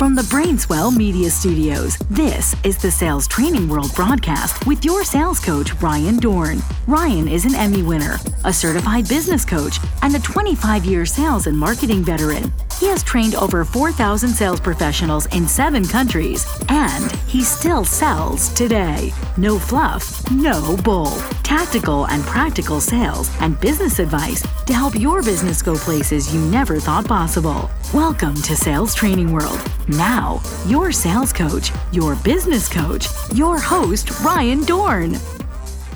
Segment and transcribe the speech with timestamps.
[0.00, 5.38] From the Brainswell Media Studios, this is the Sales Training World broadcast with your sales
[5.38, 6.62] coach, Ryan Dohrn.
[6.86, 8.16] Ryan is an Emmy winner,
[8.46, 12.50] a certified business coach, and a 25 year sales and marketing veteran.
[12.78, 19.12] He has trained over 4,000 sales professionals in seven countries, and he still sells today.
[19.36, 21.14] No fluff, no bull.
[21.42, 26.80] Tactical and practical sales and business advice to help your business go places you never
[26.80, 27.70] thought possible.
[27.92, 29.60] Welcome to Sales Training World.
[29.90, 35.16] Now, your sales coach, your business coach, your host, Ryan Dohrn.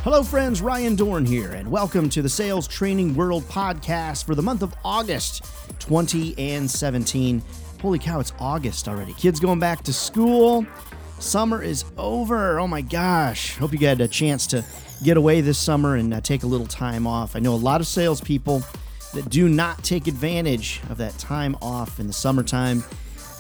[0.03, 0.61] Hello, friends.
[0.61, 4.75] Ryan Dohrn here, and welcome to the Sales Training World podcast for the month of
[4.85, 5.45] August
[5.79, 7.41] 20 and 17.
[7.81, 9.13] Holy cow, it's August already.
[9.13, 10.67] Kids going back to school.
[11.21, 12.59] Summer is over.
[12.59, 13.57] Oh my gosh.
[13.59, 14.65] Hope you had a chance to
[15.05, 17.37] get away this summer and uh, take a little time off.
[17.37, 18.65] I know a lot of salespeople
[19.13, 22.83] that do not take advantage of that time off in the summertime.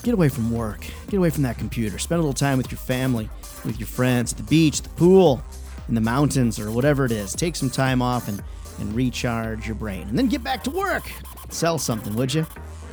[0.04, 2.78] Get away from work, get away from that computer, spend a little time with your
[2.78, 3.30] family,
[3.64, 5.42] with your friends, at the beach, the pool
[5.88, 7.32] in the mountains or whatever it is.
[7.32, 8.42] Take some time off and,
[8.80, 10.06] and recharge your brain.
[10.08, 11.10] And then get back to work.
[11.48, 12.46] Sell something, would you?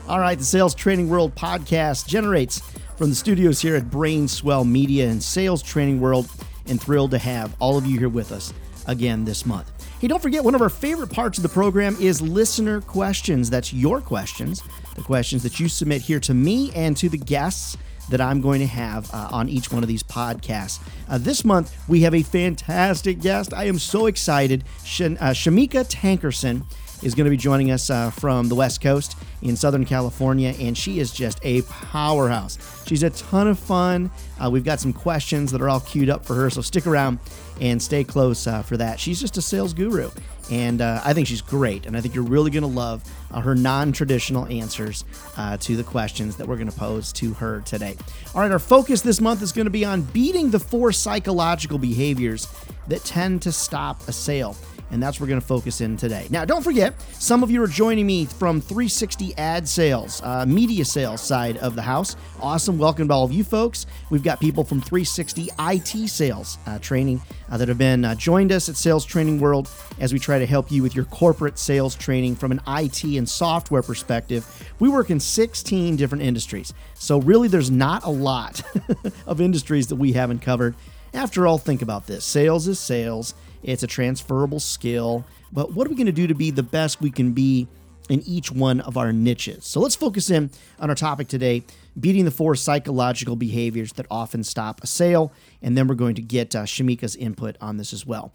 [0.07, 2.61] All right, the Sales Training World podcast generates
[2.95, 6.29] from the studios here at Brainswell Media and Sales Training World,
[6.67, 8.53] and thrilled to have all of you here with us
[8.87, 9.69] again this month.
[10.01, 13.51] Hey, don't forget, one of our favorite parts of the program is listener questions.
[13.51, 14.63] That's your questions,
[14.95, 17.77] the questions that you submit here to me and to the guests
[18.09, 20.79] that I'm going to have uh, on each one of these podcasts.
[21.07, 23.53] Uh, this month, we have a fantastic guest.
[23.53, 24.63] I am so excited.
[24.83, 26.63] Sh- uh, Shameca Tankerson
[27.01, 30.77] is going to be joining us uh, from the West Coast in Southern California, and
[30.77, 32.57] she is just a powerhouse.
[32.85, 34.11] She's a ton of fun.
[34.39, 37.19] Uh, we've got some questions that are all queued up for her, so stick around
[37.59, 38.99] and stay close uh, for that.
[38.99, 40.11] She's just a sales guru,
[40.51, 43.41] and uh, I think she's great, and I think you're really going to love uh,
[43.41, 45.03] her non traditional answers
[45.37, 47.95] uh, to the questions that we're going to pose to her today.
[48.35, 51.77] All right, our focus this month is going to be on beating the four psychological
[51.77, 52.47] behaviors
[52.87, 54.55] that tend to stop a sale
[54.91, 56.27] and that's where we're going to focus in today.
[56.29, 60.85] Now, don't forget, some of you are joining me from 360 ad sales, uh, media
[60.85, 62.15] sales side of the house.
[62.39, 62.77] Awesome.
[62.77, 63.85] Welcome to all of you folks.
[64.09, 68.51] We've got people from 360 IT sales uh, training uh, that have been uh, joined
[68.51, 69.69] us at Sales Training World
[69.99, 73.27] as we try to help you with your corporate sales training from an IT and
[73.27, 74.45] software perspective.
[74.79, 76.73] We work in 16 different industries.
[76.95, 78.61] So, really, there's not a lot
[79.25, 80.75] of industries that we haven't covered.
[81.13, 85.25] After all, think about this sales is sales it's a transferable skill.
[85.51, 87.67] But what are we going to do to be the best we can be
[88.09, 89.65] in each one of our niches?
[89.65, 90.49] So let's focus in
[90.79, 91.63] on our topic today
[91.99, 95.31] beating the four psychological behaviors that often stop a sale.
[95.61, 98.31] And then we're going to get uh, Shameca's input on this as well.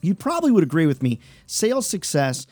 [0.00, 1.20] You probably would agree with me.
[1.46, 2.46] Sales success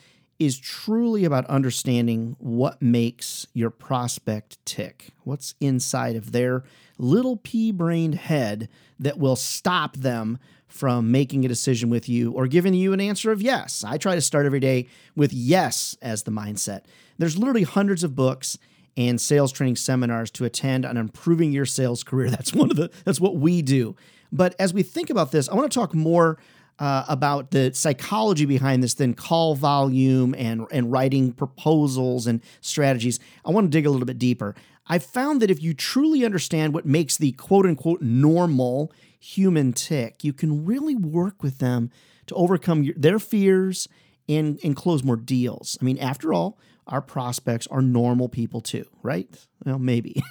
[0.44, 6.64] is truly about understanding what makes your prospect tick, what's inside of their
[6.98, 8.68] little pea brained head
[8.98, 13.30] that will stop them from making a decision with you or giving you an answer
[13.30, 13.84] of yes.
[13.86, 16.82] I try to start every day with yes as the mindset.
[17.16, 18.58] There's literally hundreds of books
[18.96, 22.30] and sales training seminars to attend on improving your sales career.
[22.30, 23.96] That's one of the that's what we do.
[24.32, 26.38] But as we think about this, I want to talk more
[26.78, 33.20] uh, about the psychology behind this than call volume and and writing proposals and strategies.
[33.44, 34.54] I want to dig a little bit deeper.
[34.86, 40.22] I found that if you truly understand what makes the quote unquote normal human tick,
[40.22, 41.90] you can really work with them
[42.26, 43.88] to overcome your, their fears
[44.28, 45.78] and, and close more deals.
[45.80, 49.28] I mean, after all, our prospects are normal people too, right?
[49.64, 50.22] Well, maybe.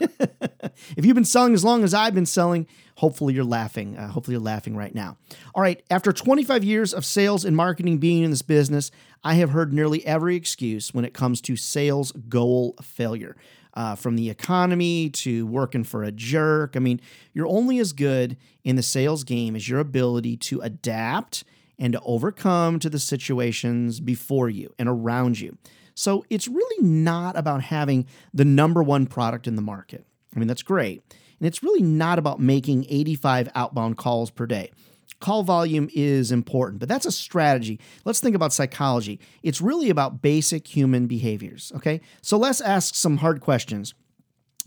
[0.96, 3.97] if you've been selling as long as I've been selling, hopefully you're laughing.
[3.97, 5.18] Uh, hopefully you're laughing right now.
[5.56, 8.91] All right, after 25 years of sales and marketing being in this business,
[9.24, 13.35] I have heard nearly every excuse when it comes to sales goal failure
[13.74, 16.75] uh, from the economy to working for a jerk.
[16.75, 17.02] I mean,
[17.34, 21.44] you're only as good in the sales game as your ability to adapt
[21.80, 25.58] and to overcome to the situations before you and around you.
[25.95, 30.05] So it's really not about having the number one product in the market.
[30.35, 31.03] I mean, that's great.
[31.40, 34.72] And it's really not about making 85 outbound calls per day.
[35.19, 37.79] Call volume is important, but that's a strategy.
[38.03, 39.19] Let's think about psychology.
[39.41, 42.01] It's really about basic human behaviors, okay?
[42.22, 43.93] So let's ask some hard questions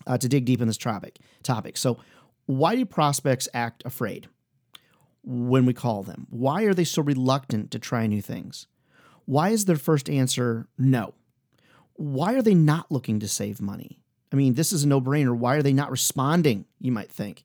[0.06, 1.19] uh, to dig deep in this topic.
[1.43, 1.76] Topic.
[1.76, 1.99] So,
[2.46, 4.29] why do prospects act afraid
[5.25, 6.26] when we call them?
[6.31, 8.69] Why are they so reluctant to try new things?
[9.26, 11.14] Why is their first answer no?
[11.94, 14.00] Why are they not looking to save money?
[14.32, 15.37] I mean, this is a no brainer.
[15.37, 16.64] Why are they not responding?
[16.81, 17.44] You might think.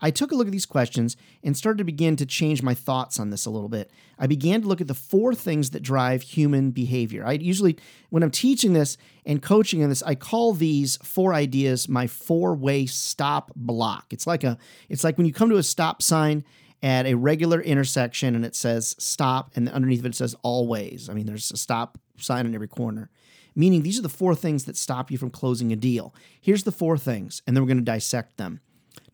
[0.00, 3.18] I took a look at these questions and started to begin to change my thoughts
[3.18, 3.90] on this a little bit.
[4.18, 7.24] I began to look at the four things that drive human behavior.
[7.24, 7.78] I usually,
[8.10, 12.86] when I'm teaching this and coaching on this, I call these four ideas my four-way
[12.86, 14.12] stop block.
[14.12, 16.44] It's like a, it's like when you come to a stop sign
[16.84, 21.08] at a regular intersection and it says stop, and underneath of it, says always.
[21.08, 23.10] I mean, there's a stop sign in every corner.
[23.56, 26.14] Meaning, these are the four things that stop you from closing a deal.
[26.38, 28.60] Here's the four things, and then we're going to dissect them.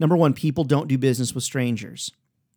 [0.01, 2.11] Number one, people don't do business with strangers.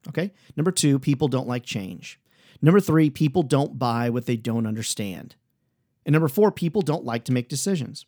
[0.07, 0.31] Okay.
[0.57, 2.19] Number two, people don't like change.
[2.59, 5.35] Number three, people don't buy what they don't understand.
[6.05, 8.05] And number four, people don't like to make decisions.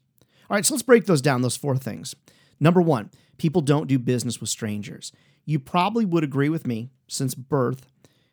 [0.50, 2.16] All right, so let's break those down, those four things.
[2.60, 5.12] Number one, people don't do business with strangers.
[5.46, 7.88] You probably would agree with me since birth,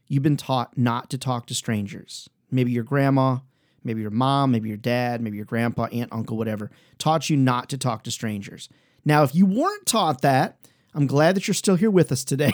[0.09, 2.29] you've been taught not to talk to strangers.
[2.51, 3.39] Maybe your grandma,
[3.85, 7.69] maybe your mom, maybe your dad, maybe your grandpa, aunt, uncle, whatever, taught you not
[7.71, 8.69] to talk to strangers.
[9.05, 10.59] Now, if you weren't taught that,
[10.95, 12.53] I'm glad that you're still here with us today.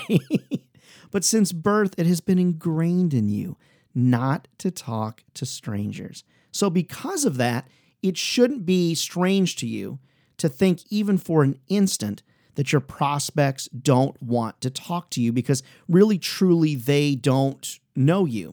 [1.10, 3.56] but since birth, it has been ingrained in you
[3.94, 6.24] not to talk to strangers.
[6.52, 7.68] So, because of that,
[8.02, 9.98] it shouldn't be strange to you
[10.38, 12.22] to think, even for an instant,
[12.58, 18.24] that your prospects don't want to talk to you because really, truly, they don't know
[18.24, 18.52] you.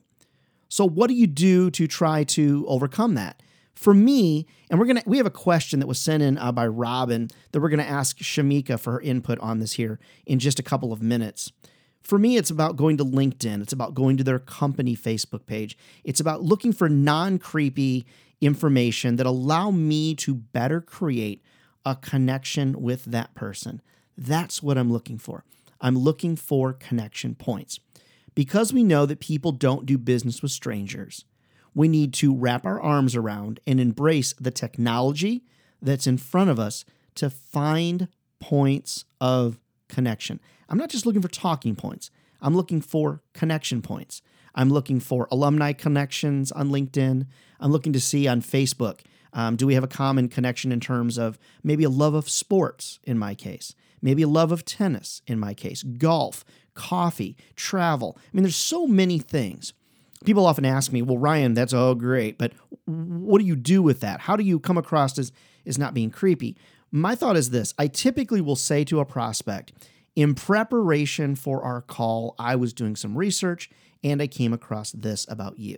[0.70, 3.42] So, what do you do to try to overcome that?
[3.74, 6.68] For me, and we're gonna we have a question that was sent in uh, by
[6.68, 10.64] Robin that we're gonna ask Shameca for her input on this here in just a
[10.64, 11.52] couple of minutes.
[12.04, 13.64] For me, it's about going to LinkedIn.
[13.64, 15.76] It's about going to their company Facebook page.
[16.04, 18.06] It's about looking for non-creepy
[18.40, 21.42] information that allow me to better create
[21.86, 23.82] a connection with that person.
[24.18, 25.44] That's what I'm looking for.
[25.82, 27.80] I'm looking for connection points.
[28.34, 31.26] Because we know that people don't do business with strangers,
[31.74, 35.44] we need to wrap our arms around and embrace the technology
[35.82, 36.86] that's in front of us
[37.16, 38.08] to find
[38.40, 39.60] points of
[39.90, 40.40] connection.
[40.70, 42.12] I'm not just looking for talking points,
[42.42, 44.22] I'm looking for connection points.
[44.58, 47.28] I'm looking for alumni connections on LinkedIn.
[47.60, 49.02] I'm looking to see on Facebook
[49.36, 53.00] um, do we have a common connection in terms of maybe a love of sports
[53.04, 56.44] in my case, maybe a love of tennis in my case, golf,
[56.74, 58.18] coffee, travel.
[58.18, 59.74] I mean, there's so many things
[60.26, 62.52] people often ask me, well, Ryan, that's all great, but
[62.86, 64.22] what do you do with that?
[64.22, 65.32] How do you come across as,
[65.66, 66.58] as not being creepy?
[66.92, 69.72] My thought is this I typically will say to a prospect,
[70.16, 73.70] in preparation for our call, I was doing some research
[74.04, 75.78] and I came across this about you.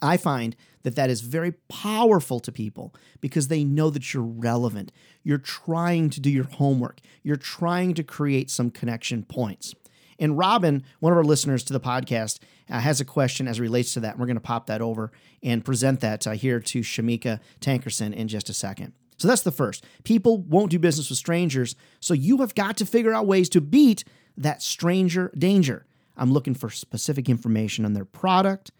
[0.00, 4.90] I find that that is very powerful to people because they know that you're relevant.
[5.22, 7.00] You're trying to do your homework.
[7.22, 9.74] You're trying to create some connection points.
[10.18, 12.38] And Robin, one of our listeners to the podcast,
[12.70, 14.12] uh, has a question as relates to that.
[14.12, 15.10] And we're going to pop that over
[15.42, 18.92] and present that uh, here to Shameca Tankerson in just a second.
[19.18, 19.84] So that's the first.
[20.04, 21.76] People won't do business with strangers.
[22.00, 24.04] So you have got to figure out ways to beat
[24.36, 25.86] that stranger danger.
[26.16, 28.70] I'm looking for specific information on their product,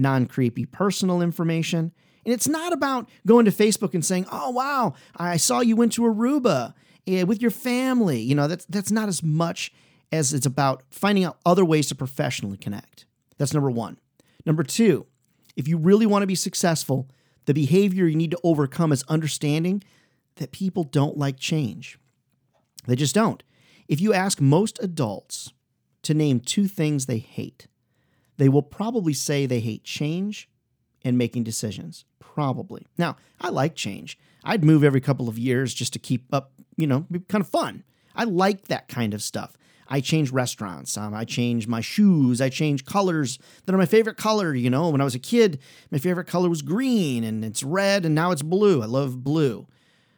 [0.00, 1.92] non creepy personal information.
[2.24, 5.92] And it's not about going to Facebook and saying, oh, wow, I saw you went
[5.94, 6.74] to Aruba
[7.06, 8.20] eh, with your family.
[8.20, 9.72] You know, that's, that's not as much
[10.12, 13.06] as it's about finding out other ways to professionally connect.
[13.38, 13.98] That's number one.
[14.44, 15.06] Number two,
[15.56, 17.08] if you really want to be successful,
[17.46, 19.82] the behavior you need to overcome is understanding
[20.36, 21.98] that people don't like change.
[22.86, 23.42] They just don't.
[23.88, 25.52] If you ask most adults
[26.02, 27.66] to name two things they hate,
[28.40, 30.48] they will probably say they hate change
[31.04, 32.06] and making decisions.
[32.18, 32.86] Probably.
[32.96, 34.18] Now, I like change.
[34.42, 37.50] I'd move every couple of years just to keep up, you know, be kind of
[37.50, 37.84] fun.
[38.16, 39.58] I like that kind of stuff.
[39.88, 40.96] I change restaurants.
[40.96, 42.40] Um, I change my shoes.
[42.40, 44.54] I change colors that are my favorite color.
[44.54, 45.58] You know, when I was a kid,
[45.90, 48.82] my favorite color was green and it's red and now it's blue.
[48.82, 49.66] I love blue.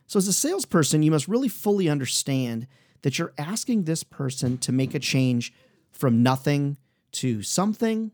[0.07, 2.69] So, as a salesperson, you must really fully understand
[3.01, 5.53] that you're asking this person to make a change
[5.91, 6.77] from nothing
[7.13, 8.11] to something,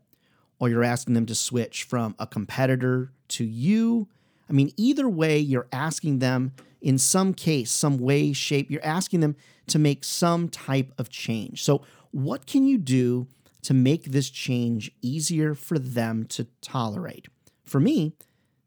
[0.59, 4.07] or you're asking them to switch from a competitor to you.
[4.49, 9.19] I mean, either way, you're asking them in some case, some way, shape, you're asking
[9.19, 9.35] them
[9.67, 11.63] to make some type of change.
[11.63, 13.27] So, what can you do
[13.61, 17.27] to make this change easier for them to tolerate?
[17.65, 18.13] For me,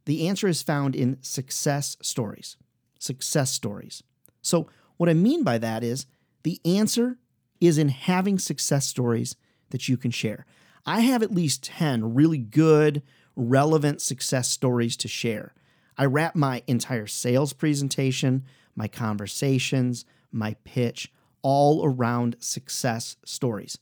[0.04, 2.56] the answer is found in success stories.
[2.98, 4.02] Success stories.
[4.42, 6.06] So, what I mean by that is
[6.42, 7.18] the answer
[7.60, 9.36] is in having success stories
[9.72, 10.46] that you can share.
[10.86, 13.02] I have at least 10 really good,
[13.36, 15.54] relevant success stories to share.
[15.98, 21.12] I wrap my entire sales presentation, my conversations, my pitch
[21.42, 23.78] all around success stories.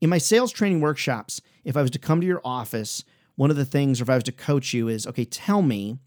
[0.00, 3.04] In my sales training workshops, if I was to come to your office,
[3.34, 5.98] one of the things, or if I was to coach you, is okay, tell me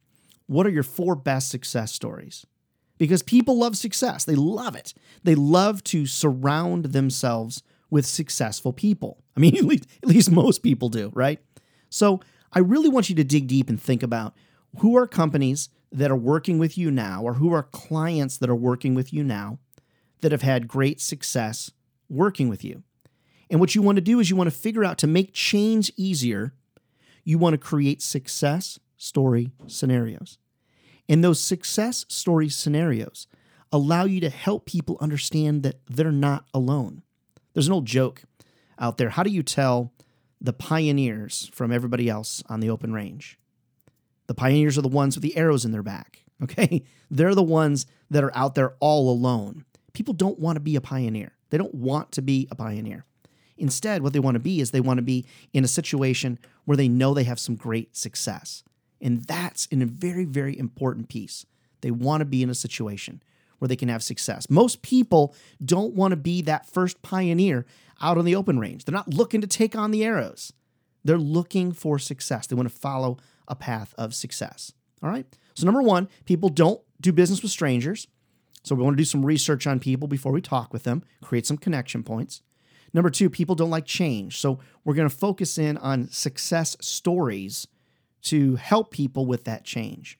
[0.47, 2.45] what are your four best success stories?
[2.97, 4.23] because people love success.
[4.23, 4.93] They love it.
[5.23, 9.22] They love to surround themselves with successful people.
[9.35, 11.39] I mean, at least, at least most people do, right?
[11.89, 12.21] So
[12.51, 14.35] I really want you to dig deep and think about
[14.79, 18.55] who are companies that are working with you now, or who are clients that are
[18.55, 19.59] working with you now
[20.21, 21.71] that have had great success
[22.09, 22.81] working with you.
[23.49, 25.91] And what you want to do is you want to figure out to make change
[25.95, 26.53] easier,
[27.23, 30.39] you want to create success story scenarios.
[31.07, 33.27] And those success story scenarios
[33.71, 37.03] allow you to help people understand that they're not alone.
[37.53, 38.23] There's an old joke
[38.79, 39.09] out there.
[39.09, 39.93] How do you tell
[40.41, 43.39] the pioneers from everybody else on the open range?
[44.27, 46.83] The pioneers are the ones with the arrows in their back, okay?
[47.09, 49.65] They're the ones that are out there all alone.
[49.93, 51.33] People don't want to be a pioneer.
[51.49, 53.05] They don't want to be a pioneer.
[53.57, 56.75] Instead, what they want to be is they want to be in a situation where
[56.75, 58.63] they know they have some great success.
[58.99, 61.45] And that's in a very, very important piece.
[61.81, 63.21] They want to be in a situation
[63.63, 64.49] where they can have success.
[64.49, 67.65] Most people don't want to be that first pioneer
[68.01, 68.83] out on the open range.
[68.83, 70.51] They're not looking to take on the arrows.
[71.05, 72.45] They're looking for success.
[72.45, 74.73] They want to follow a path of success.
[75.01, 75.25] All right.
[75.53, 78.05] So, number one, people don't do business with strangers.
[78.63, 81.45] So, we want to do some research on people before we talk with them, create
[81.45, 82.41] some connection points.
[82.93, 84.41] Number two, people don't like change.
[84.41, 87.65] So, we're going to focus in on success stories
[88.23, 90.19] to help people with that change.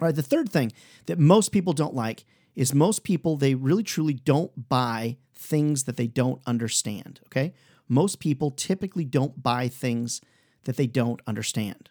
[0.00, 0.14] All right.
[0.14, 0.70] The third thing
[1.06, 5.96] that most people don't like is most people, they really truly don't buy things that
[5.96, 7.20] they don't understand.
[7.26, 7.54] Okay.
[7.88, 10.20] Most people typically don't buy things
[10.64, 11.90] that they don't understand.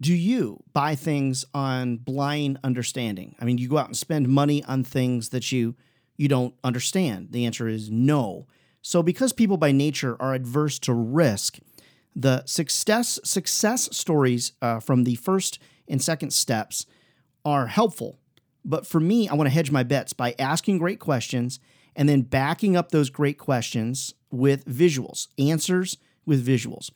[0.00, 3.34] Do you buy things on blind understanding?
[3.40, 5.74] I mean, you go out and spend money on things that you
[6.18, 7.32] you don't understand.
[7.32, 8.46] The answer is no.
[8.80, 11.58] So because people by nature are adverse to risk,
[12.14, 16.86] the success success stories uh, from the first and second steps
[17.44, 18.18] are helpful.
[18.66, 21.60] But for me, I want to hedge my bets by asking great questions
[21.94, 25.96] and then backing up those great questions with visuals, answers
[26.26, 26.90] with visuals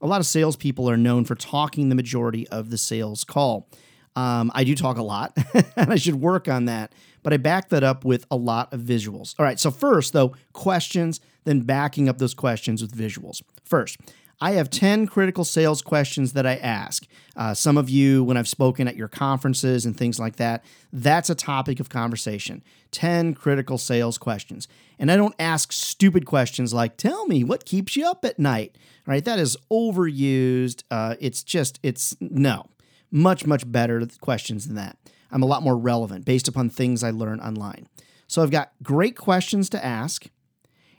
[0.00, 3.68] a lot of salespeople are known for talking the majority of the sales call.
[4.14, 5.36] Um, I do talk a lot,
[5.76, 6.92] and I should work on that,
[7.22, 9.34] but I back that up with a lot of visuals.
[9.38, 13.42] All right, so first, though, questions, then backing up those questions with visuals.
[13.64, 13.98] First,
[14.40, 17.06] I have 10 critical sales questions that I ask.
[17.36, 21.30] Uh, some of you, when I've spoken at your conferences and things like that, that's
[21.30, 22.62] a topic of conversation.
[22.90, 24.68] 10 critical sales questions.
[24.98, 28.76] And I don't ask stupid questions like, tell me what keeps you up at night,
[29.06, 29.24] right?
[29.24, 30.82] That is overused.
[30.90, 32.66] Uh, it's just, it's no,
[33.10, 34.98] much, much better questions than that.
[35.30, 37.88] I'm a lot more relevant based upon things I learn online.
[38.26, 40.26] So I've got great questions to ask.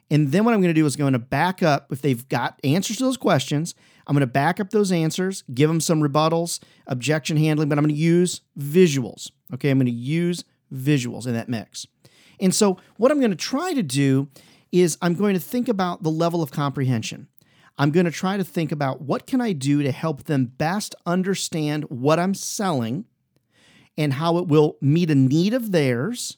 [0.09, 2.59] And then what I'm going to do is going to back up if they've got
[2.63, 3.75] answers to those questions.
[4.05, 7.83] I'm going to back up those answers, give them some rebuttals, objection handling, but I'm
[7.83, 9.31] going to use visuals.
[9.53, 11.85] Okay, I'm going to use visuals in that mix.
[12.39, 14.29] And so what I'm going to try to do
[14.71, 17.27] is I'm going to think about the level of comprehension.
[17.77, 20.95] I'm going to try to think about what can I do to help them best
[21.05, 23.05] understand what I'm selling
[23.97, 26.37] and how it will meet a need of theirs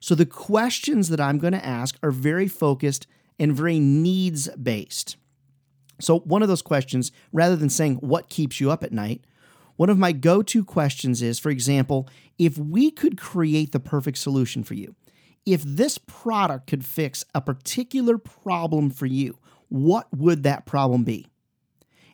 [0.00, 3.06] so the questions that I'm going to ask are very focused
[3.38, 5.16] and very needs based.
[6.00, 9.24] So, one of those questions, rather than saying, What keeps you up at night?
[9.76, 14.18] One of my go to questions is, for example, if we could create the perfect
[14.18, 14.94] solution for you,
[15.46, 19.38] if this product could fix a particular problem for you,
[19.68, 21.26] what would that problem be?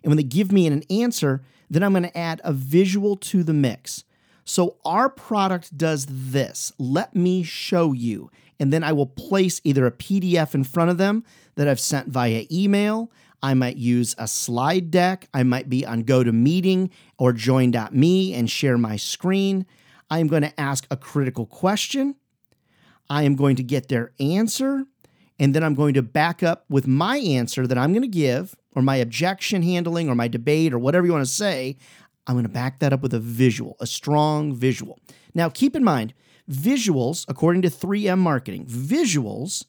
[0.03, 3.43] And when they give me an answer, then I'm going to add a visual to
[3.43, 4.03] the mix.
[4.45, 6.71] So our product does this.
[6.77, 8.31] Let me show you.
[8.59, 11.25] And then I will place either a PDF in front of them
[11.55, 13.11] that I've sent via email.
[13.41, 15.27] I might use a slide deck.
[15.33, 19.65] I might be on GoToMeeting or join.me and share my screen.
[20.09, 22.15] I am going to ask a critical question.
[23.09, 24.85] I am going to get their answer.
[25.37, 28.55] And then I'm going to back up with my answer that I'm going to give,
[28.73, 31.77] or my objection handling, or my debate, or whatever you want to say.
[32.27, 34.99] I'm going to back that up with a visual, a strong visual.
[35.33, 36.13] Now, keep in mind,
[36.49, 39.65] visuals, according to 3M marketing, visuals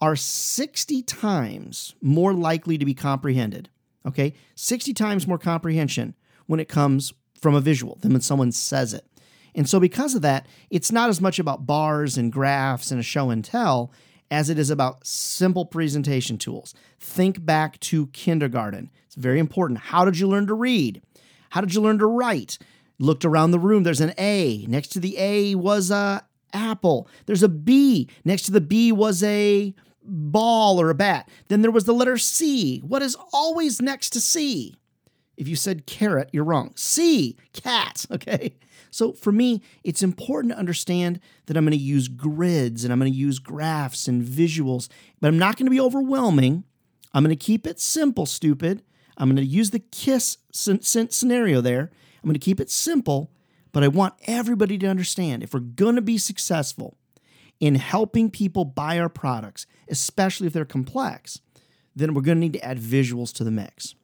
[0.00, 3.68] are 60 times more likely to be comprehended.
[4.04, 4.34] Okay?
[4.56, 6.14] 60 times more comprehension
[6.46, 9.06] when it comes from a visual than when someone says it.
[9.54, 13.02] And so, because of that, it's not as much about bars and graphs and a
[13.02, 13.92] show and tell
[14.30, 16.74] as it is about simple presentation tools.
[16.98, 18.90] Think back to kindergarten.
[19.06, 19.78] It's very important.
[19.78, 21.02] How did you learn to read?
[21.52, 22.56] How did you learn to write?
[22.98, 23.82] Looked around the room.
[23.82, 24.64] There's an A.
[24.70, 27.06] Next to the A was a apple.
[27.26, 28.08] There's a B.
[28.24, 31.28] Next to the B was a ball or a bat.
[31.48, 32.78] Then there was the letter C.
[32.78, 34.76] What is always next to C?
[35.36, 36.72] If you said carrot, you're wrong.
[36.74, 38.54] C, cat, okay?
[38.90, 42.98] So for me, it's important to understand that I'm going to use grids and I'm
[42.98, 44.88] going to use graphs and visuals,
[45.20, 46.64] but I'm not going to be overwhelming.
[47.12, 48.82] I'm going to keep it simple, stupid.
[49.16, 51.90] I'm going to use the KISS scenario there.
[52.22, 53.30] I'm going to keep it simple,
[53.72, 56.96] but I want everybody to understand if we're going to be successful
[57.60, 61.40] in helping people buy our products, especially if they're complex,
[61.94, 63.94] then we're going to need to add visuals to the mix.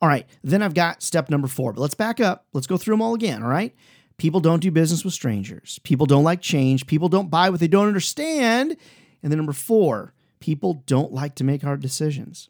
[0.00, 2.46] All right, then I've got step number four, but let's back up.
[2.52, 3.42] Let's go through them all again.
[3.42, 3.74] All right.
[4.16, 5.78] People don't do business with strangers.
[5.84, 6.86] People don't like change.
[6.86, 8.76] People don't buy what they don't understand.
[9.22, 12.48] And then number four, people don't like to make hard decisions.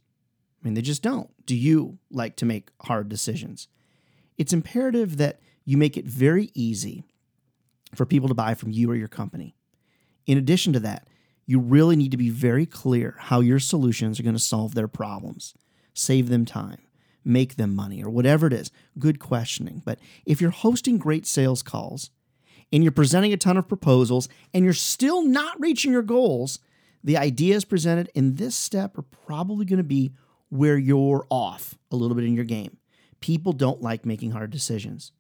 [0.60, 1.30] I mean, they just don't.
[1.46, 3.68] Do you like to make hard decisions?
[4.36, 7.04] It's imperative that you make it very easy
[7.94, 9.54] for people to buy from you or your company.
[10.26, 11.08] In addition to that,
[11.46, 14.88] you really need to be very clear how your solutions are going to solve their
[14.88, 15.54] problems,
[15.94, 16.78] save them time,
[17.24, 18.70] make them money, or whatever it is.
[18.98, 19.82] Good questioning.
[19.84, 22.10] But if you're hosting great sales calls
[22.70, 26.58] and you're presenting a ton of proposals and you're still not reaching your goals,
[27.02, 30.12] the ideas presented in this step are probably going to be
[30.50, 32.76] where you're off a little bit in your game.
[33.20, 35.12] People don't like making hard decisions.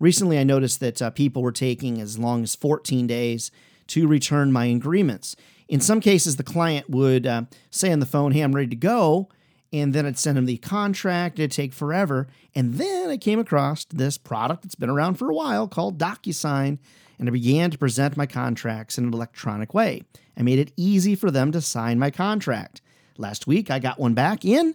[0.00, 3.50] Recently, I noticed that uh, people were taking as long as 14 days
[3.88, 5.34] to return my agreements.
[5.66, 8.76] In some cases, the client would uh, say on the phone, Hey, I'm ready to
[8.76, 9.28] go.
[9.70, 11.38] And then I'd send them the contract.
[11.38, 12.26] It'd take forever.
[12.54, 16.78] And then I came across this product that's been around for a while called DocuSign.
[17.18, 20.04] And I began to present my contracts in an electronic way.
[20.38, 22.80] I made it easy for them to sign my contract.
[23.18, 24.74] Last week, I got one back in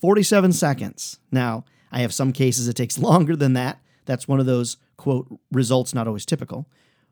[0.00, 1.18] 47 seconds.
[1.30, 3.78] Now, I have some cases it takes longer than that.
[4.06, 6.66] That's one of those, quote, results not always typical.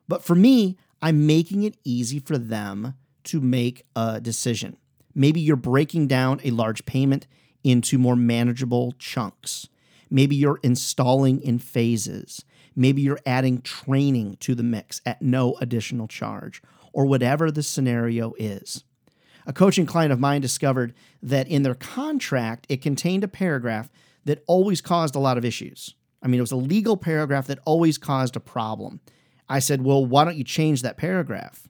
[0.09, 4.77] But for me, I'm making it easy for them to make a decision.
[5.15, 7.27] Maybe you're breaking down a large payment
[7.63, 9.69] into more manageable chunks.
[10.11, 12.45] Maybe you're installing in phases.
[12.75, 16.63] Maybe you're adding training to the mix at no additional charge,
[16.93, 18.85] or whatever the scenario is.
[19.47, 23.91] A coaching client of mine discovered that in their contract, it contained a paragraph
[24.25, 25.95] that always caused a lot of issues.
[26.23, 29.01] I mean, it was a legal paragraph that always caused a problem.
[29.49, 31.69] I said, Well, why don't you change that paragraph?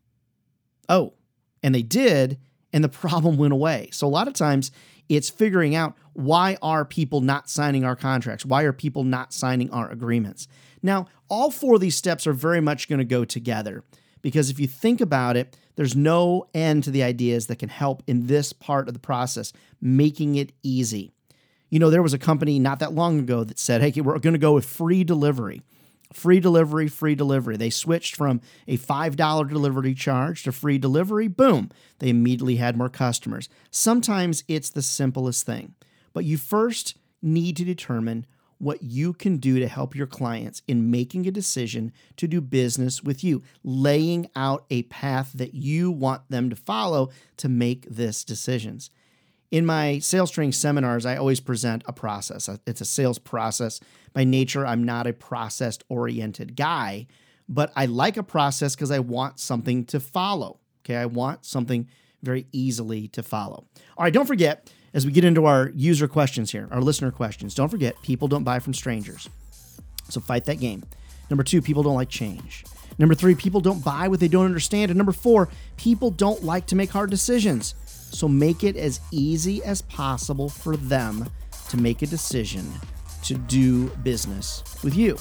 [0.89, 1.15] Oh,
[1.63, 2.39] and they did,
[2.73, 3.89] and the problem went away.
[3.93, 4.71] So a lot of times
[5.09, 8.45] it's figuring out why are people not signing our contracts?
[8.45, 10.47] Why are people not signing our agreements?
[10.83, 13.85] Now, all four of these steps are very much going to go together
[14.21, 18.03] because if you think about it, there's no end to the ideas that can help
[18.07, 21.13] in this part of the process, making it easy.
[21.71, 24.35] You know, there was a company not that long ago that said, hey, we're going
[24.35, 25.63] to go with free delivery.
[26.13, 27.57] Free delivery, free delivery.
[27.57, 31.27] They switched from a $5 delivery charge to free delivery.
[31.27, 31.71] Boom.
[32.01, 33.49] They immediately had more customers.
[33.71, 35.75] Sometimes it's the simplest thing,
[36.13, 38.27] but you first need to determine
[38.63, 43.03] what you can do to help your clients in making a decision to do business
[43.03, 48.23] with you, laying out a path that you want them to follow to make this
[48.23, 48.89] decisions.
[49.51, 52.49] In my sales training seminars, I always present a process.
[52.65, 53.81] It's a sales process.
[54.13, 57.09] By nature, I'm not a process oriented guy,
[57.49, 60.61] but I like a process because I want something to follow.
[60.85, 61.89] Okay, I want something
[62.23, 63.67] very easily to follow.
[63.99, 67.55] All right, don't forget, as we get into our user questions here, our listener questions,
[67.55, 69.29] don't forget, people don't buy from strangers.
[70.09, 70.83] So fight that game.
[71.31, 72.65] Number two, people don't like change.
[72.99, 74.91] Number three, people don't buy what they don't understand.
[74.91, 77.75] And number four, people don't like to make hard decisions.
[77.87, 81.29] So make it as easy as possible for them
[81.71, 82.71] to make a decision
[83.25, 85.17] to do business with you.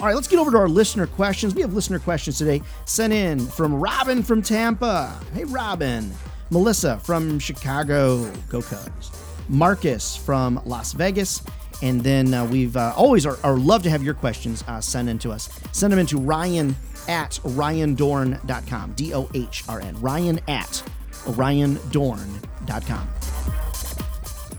[0.00, 1.54] All right, let's get over to our listener questions.
[1.54, 5.18] We have listener questions today sent in from Robin from Tampa.
[5.34, 6.12] Hey, Robin.
[6.50, 8.30] Melissa from Chicago.
[8.48, 9.10] Go Cubs.
[9.48, 11.42] Marcus from Las Vegas.
[11.82, 15.08] And then uh, we've uh, always are, are, love to have your questions uh, sent
[15.08, 15.48] in to us.
[15.72, 16.74] Send them into Ryan
[17.08, 18.92] at RyanDohrn.com.
[18.92, 20.00] D O H R N.
[20.00, 20.82] Ryan at
[21.24, 23.08] RyanDohrn.com.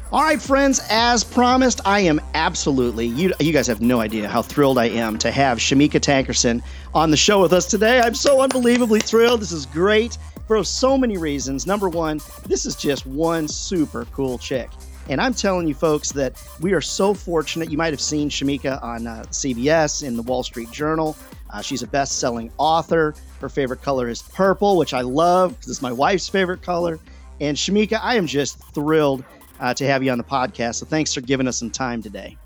[0.09, 4.41] All right, friends, as promised, I am absolutely, you, you guys have no idea how
[4.41, 7.99] thrilled I am to have Shameca Tankerson on the show with us today.
[7.99, 9.41] I'm so unbelievably thrilled.
[9.41, 10.17] This is great
[10.47, 11.67] for so many reasons.
[11.67, 14.69] Number one, this is just one super cool chick.
[15.09, 17.71] And I'm telling you, folks, that we are so fortunate.
[17.71, 21.15] You might have seen Shameca on uh, CBS in the Wall Street Journal.
[21.49, 23.15] Uh, she's a best selling author.
[23.39, 26.99] Her favorite color is purple, which I love because it's my wife's favorite color.
[27.39, 29.23] And Shameca, I am just thrilled
[29.59, 30.75] uh, to have you on the podcast.
[30.75, 32.37] So thanks for giving us some time today.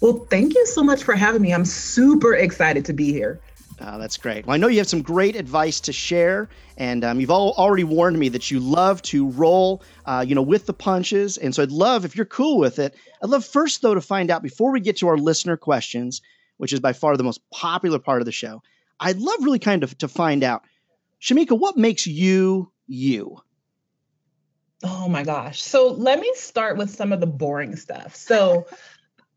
[0.00, 1.52] Well, thank you so much for having me.
[1.52, 3.40] I'm super excited to be here.
[3.80, 4.46] Oh, that's great.
[4.46, 7.84] Well, I know you have some great advice to share, and um, you've all already
[7.84, 11.36] warned me that you love to roll, uh, you know, with the punches.
[11.36, 14.30] And so I'd love, if you're cool with it, I'd love first though to find
[14.30, 16.22] out before we get to our listener questions,
[16.58, 18.62] which is by far the most popular part of the show.
[19.00, 20.62] I'd love really kind of to find out,
[21.20, 23.38] Shameca, what makes you you?
[24.84, 25.62] Oh my gosh.
[25.62, 28.16] So let me start with some of the boring stuff.
[28.16, 28.66] So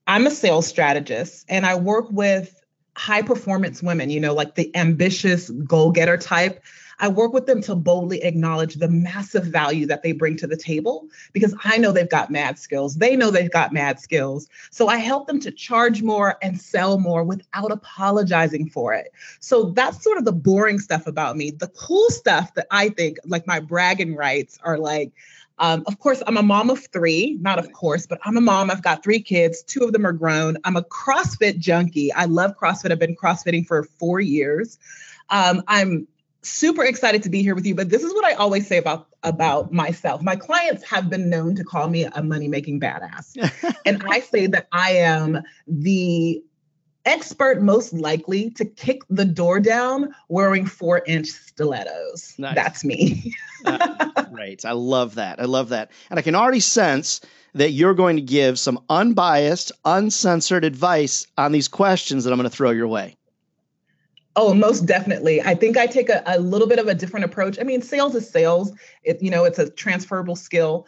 [0.07, 2.61] I'm a sales strategist and I work with
[2.95, 6.63] high performance women, you know, like the ambitious goal getter type.
[6.99, 10.55] I work with them to boldly acknowledge the massive value that they bring to the
[10.55, 12.95] table because I know they've got mad skills.
[12.95, 14.47] They know they've got mad skills.
[14.71, 19.11] So I help them to charge more and sell more without apologizing for it.
[19.41, 21.51] So that's sort of the boring stuff about me.
[21.51, 25.11] The cool stuff that I think, like my bragging rights, are like,
[25.57, 28.69] um, of course, I'm a mom of three, not of course, but I'm a mom.
[28.69, 29.63] I've got three kids.
[29.63, 30.57] Two of them are grown.
[30.63, 32.11] I'm a CrossFit junkie.
[32.11, 32.91] I love CrossFit.
[32.91, 34.77] I've been CrossFitting for four years.
[35.29, 36.07] Um, I'm
[36.41, 37.73] super excited to be here with you.
[37.73, 40.21] But this is what I always say about about myself.
[40.21, 44.47] My clients have been known to call me a money making badass, and I say
[44.47, 46.43] that I am the
[47.05, 52.35] expert most likely to kick the door down wearing four inch stilettos.
[52.37, 52.55] Nice.
[52.55, 53.33] That's me.
[53.65, 54.63] uh, right.
[54.65, 55.39] I love that.
[55.39, 55.91] I love that.
[56.09, 57.21] And I can already sense
[57.53, 62.49] that you're going to give some unbiased, uncensored advice on these questions that I'm going
[62.49, 63.15] to throw your way.
[64.37, 65.41] Oh, most definitely.
[65.41, 67.57] I think I take a, a little bit of a different approach.
[67.57, 68.73] I mean, sales is sales.
[69.03, 70.87] It, you know, it's a transferable skill,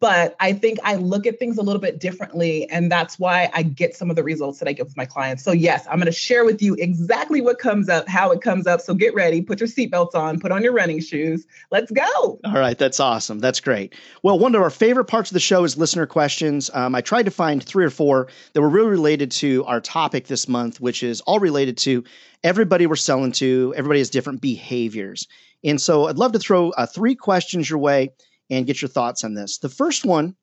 [0.00, 2.68] but I think I look at things a little bit differently.
[2.70, 5.44] And that's why I get some of the results that I get with my clients.
[5.44, 8.66] So yes, I'm going to share with you exactly what comes up, how it comes
[8.66, 8.80] up.
[8.80, 11.46] So get ready, put your seatbelts on, put on your running shoes.
[11.70, 12.40] Let's go.
[12.44, 12.78] All right.
[12.78, 13.38] That's awesome.
[13.38, 13.94] That's great.
[14.24, 16.68] Well, one of our favorite parts of the show is listener questions.
[16.74, 20.26] Um, I tried to find three or four that were really related to our topic
[20.26, 22.02] this month, which is all related to
[22.42, 25.26] everybody we're selling to, everybody has different behaviors.
[25.64, 28.12] And so I'd love to throw uh, three questions your way
[28.50, 29.58] and get your thoughts on this.
[29.58, 30.36] The first one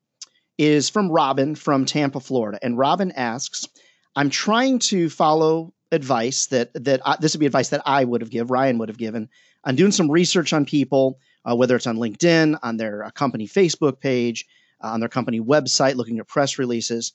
[0.57, 2.59] is from Robin from Tampa, Florida.
[2.61, 3.67] And Robin asks,
[4.15, 8.21] I'm trying to follow advice that that I, this would be advice that I would
[8.21, 9.29] have given, Ryan would have given.
[9.63, 13.47] I'm doing some research on people, uh, whether it's on LinkedIn, on their uh, company
[13.47, 14.45] Facebook page,
[14.83, 17.13] uh, on their company website, looking at press releases.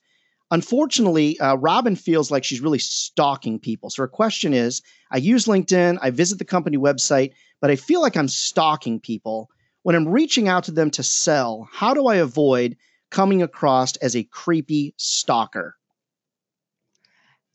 [0.51, 3.91] Unfortunately, uh, Robin feels like she's really stalking people.
[3.91, 8.01] So her question is I use LinkedIn, I visit the company website, but I feel
[8.01, 9.49] like I'm stalking people.
[9.83, 12.77] When I'm reaching out to them to sell, how do I avoid
[13.11, 15.77] coming across as a creepy stalker?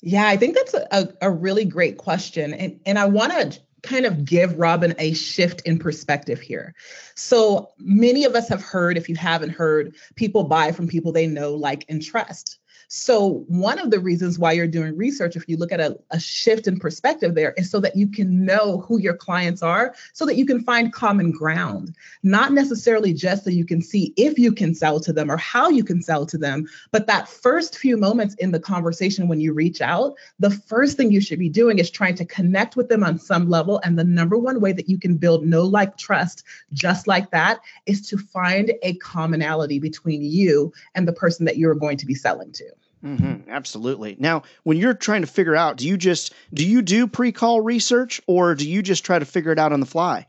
[0.01, 2.53] Yeah, I think that's a, a, really great question.
[2.53, 6.73] And, and I want to kind of give Robin a shift in perspective here.
[7.15, 11.27] So many of us have heard, if you haven't heard, people buy from people they
[11.27, 12.59] know, like, and trust.
[12.87, 16.19] So, one of the reasons why you're doing research, if you look at a, a,
[16.19, 20.25] shift in perspective there, is so that you can know who your clients are, so
[20.25, 24.51] that you can find common ground, not necessarily just so you can see if you
[24.51, 27.97] can sell to them or how you can sell to them, but that first few
[27.97, 31.79] moments in the conversation when you reach out, the first thing you should be doing
[31.79, 33.79] is trying to connect with them on some level.
[33.83, 36.43] And the number one way that you can build no like trust
[36.73, 41.75] just like that is to find a commonality between you and the person that you're
[41.75, 42.74] going to be selling to.
[43.05, 44.15] Mm-hmm, absolutely.
[44.19, 48.19] Now, when you're trying to figure out, do you just do you do pre-call research
[48.25, 50.25] or do you just try to figure it out on the fly?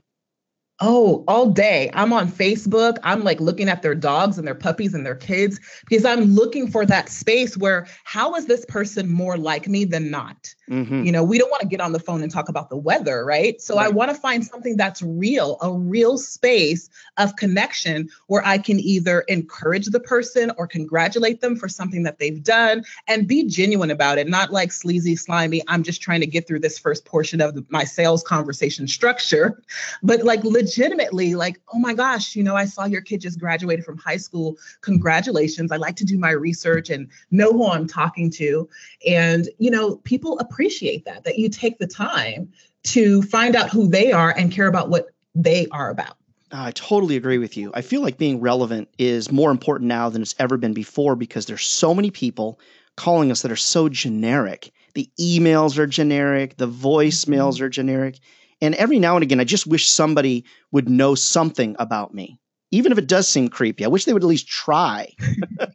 [0.78, 1.90] Oh, all day.
[1.94, 2.98] I'm on Facebook.
[3.02, 5.58] I'm like looking at their dogs and their puppies and their kids
[5.88, 10.10] because I'm looking for that space where how is this person more like me than
[10.10, 10.54] not?
[10.68, 11.04] Mm-hmm.
[11.04, 13.24] You know, we don't want to get on the phone and talk about the weather,
[13.24, 13.58] right?
[13.62, 13.86] So right.
[13.86, 18.78] I want to find something that's real, a real space of connection where I can
[18.78, 23.90] either encourage the person or congratulate them for something that they've done and be genuine
[23.90, 25.62] about it, not like sleazy, slimy.
[25.68, 29.62] I'm just trying to get through this first portion of the, my sales conversation structure,
[30.02, 33.84] but like legitimately, like, oh my gosh, you know, I saw your kid just graduated
[33.84, 34.56] from high school.
[34.80, 35.70] Congratulations.
[35.70, 38.68] I like to do my research and know who I'm talking to.
[39.06, 42.52] And, you know, people appreciate that, that you take the time
[42.84, 46.16] to find out who they are and care about what they are about.
[46.52, 47.70] I totally agree with you.
[47.74, 51.46] I feel like being relevant is more important now than it's ever been before because
[51.46, 52.58] there's so many people
[52.96, 54.72] calling us that are so generic.
[54.94, 57.64] The emails are generic, the voicemails mm-hmm.
[57.64, 58.18] are generic.
[58.60, 62.38] And every now and again, I just wish somebody would know something about me,
[62.70, 63.84] even if it does seem creepy.
[63.84, 65.12] I wish they would at least try.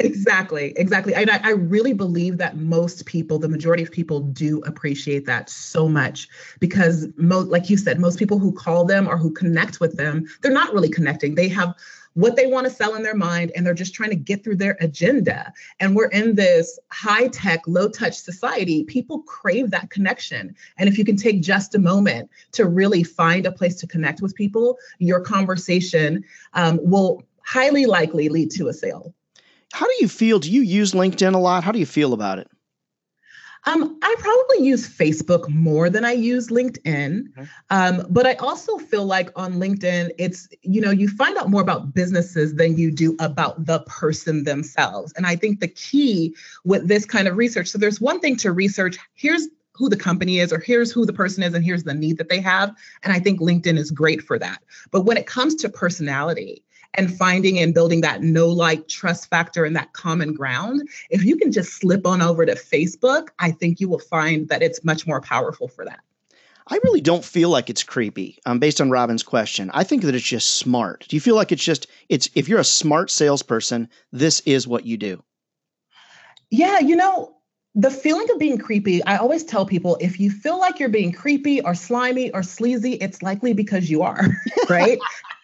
[0.00, 1.12] Exactly, exactly.
[1.12, 5.50] And I, I, really believe that most people, the majority of people, do appreciate that
[5.50, 6.28] so much
[6.60, 10.24] because, most, like you said, most people who call them or who connect with them,
[10.40, 11.34] they're not really connecting.
[11.34, 11.74] They have
[12.14, 14.56] what they want to sell in their mind and they're just trying to get through
[14.56, 15.52] their agenda.
[15.80, 18.84] And we're in this high tech, low touch society.
[18.84, 20.54] People crave that connection.
[20.78, 24.20] And if you can take just a moment to really find a place to connect
[24.20, 29.14] with people, your conversation um, will highly likely lead to a sale.
[29.72, 30.38] How do you feel?
[30.38, 31.64] Do you use LinkedIn a lot?
[31.64, 32.48] How do you feel about it?
[33.68, 37.26] Um, I probably use Facebook more than I use LinkedIn.
[37.68, 41.60] Um, but I also feel like on LinkedIn, it's, you know, you find out more
[41.60, 45.12] about businesses than you do about the person themselves.
[45.16, 48.52] And I think the key with this kind of research, so there's one thing to
[48.52, 51.94] research, here's who the company is, or here's who the person is, and here's the
[51.94, 52.74] need that they have.
[53.02, 54.62] And I think LinkedIn is great for that.
[54.90, 59.64] But when it comes to personality, and finding and building that no like trust factor
[59.64, 63.80] and that common ground, if you can just slip on over to Facebook, I think
[63.80, 66.00] you will find that it's much more powerful for that.
[66.70, 68.38] I really don't feel like it's creepy.
[68.44, 71.06] Um, based on Robin's question, I think that it's just smart.
[71.08, 74.84] Do you feel like it's just it's if you're a smart salesperson, this is what
[74.84, 75.22] you do?
[76.50, 77.36] Yeah, you know,
[77.74, 81.12] the feeling of being creepy, I always tell people if you feel like you're being
[81.12, 84.20] creepy or slimy or sleazy, it's likely because you are,
[84.68, 84.98] right?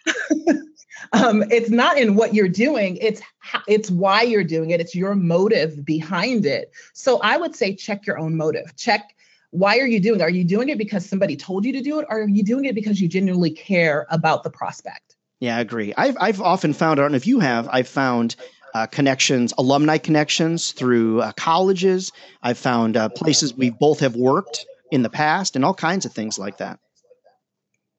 [1.13, 3.21] um, it's not in what you're doing it's
[3.67, 8.05] it's why you're doing it it's your motive behind it so i would say check
[8.05, 9.15] your own motive check
[9.51, 10.23] why are you doing it?
[10.23, 12.65] are you doing it because somebody told you to do it or are you doing
[12.65, 16.99] it because you genuinely care about the prospect yeah i agree i've, I've often found
[16.99, 18.35] i don't know if you have i've found
[18.73, 22.11] uh, connections, alumni connections through uh, colleges.
[22.43, 26.11] I've found uh, places we both have worked in the past and all kinds of
[26.11, 26.77] things like that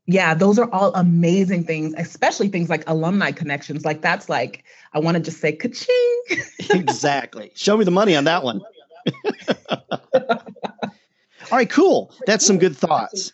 [0.07, 3.85] yeah, those are all amazing things, especially things like alumni connections.
[3.85, 6.23] Like that's like, I want to just say ka-ching.
[6.71, 7.51] exactly.
[7.55, 8.61] Show me the money on that one.
[9.71, 10.39] all
[11.51, 12.15] right, cool.
[12.27, 13.33] That's some good thoughts.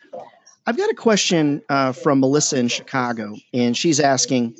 [0.66, 4.56] I've got a question uh, from Melissa in Chicago, and she's asking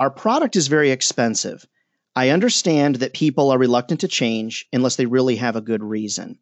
[0.00, 1.66] Our product is very expensive.
[2.14, 6.38] I understand that people are reluctant to change unless they really have a good reason.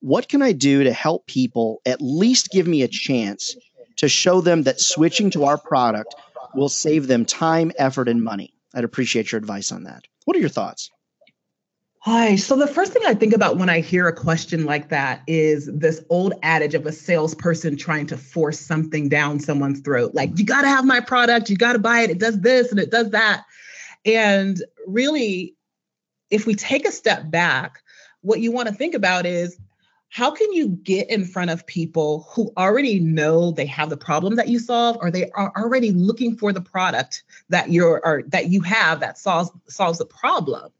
[0.00, 3.56] What can I do to help people at least give me a chance
[3.96, 6.14] to show them that switching to our product
[6.54, 8.54] will save them time, effort, and money.
[8.74, 10.04] I'd appreciate your advice on that.
[10.24, 10.90] What are your thoughts?
[12.00, 12.36] Hi.
[12.36, 15.70] So the first thing I think about when I hear a question like that is
[15.72, 20.14] this old adage of a salesperson trying to force something down someone's throat.
[20.14, 22.70] Like, you got to have my product, you got to buy it, it does this
[22.70, 23.44] and it does that.
[24.04, 25.56] And really,
[26.30, 27.82] if we take a step back,
[28.20, 29.58] what you want to think about is
[30.14, 34.36] how can you get in front of people who already know they have the problem
[34.36, 38.48] that you solve or they are already looking for the product that you're or that
[38.48, 40.70] you have that solves solves the problem?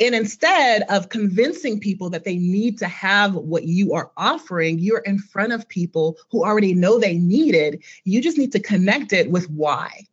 [0.00, 4.98] And instead of convincing people that they need to have what you are offering you're
[4.98, 7.78] in front of people who already know they need it.
[8.02, 10.08] You just need to connect it with why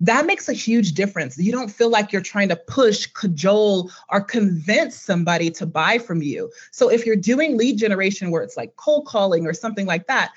[0.00, 1.38] that makes a huge difference.
[1.38, 6.20] You don't feel like you're trying to push, cajole, or convince somebody to buy from
[6.22, 6.50] you.
[6.70, 10.32] So if you're doing lead generation where it's like cold calling or something like that,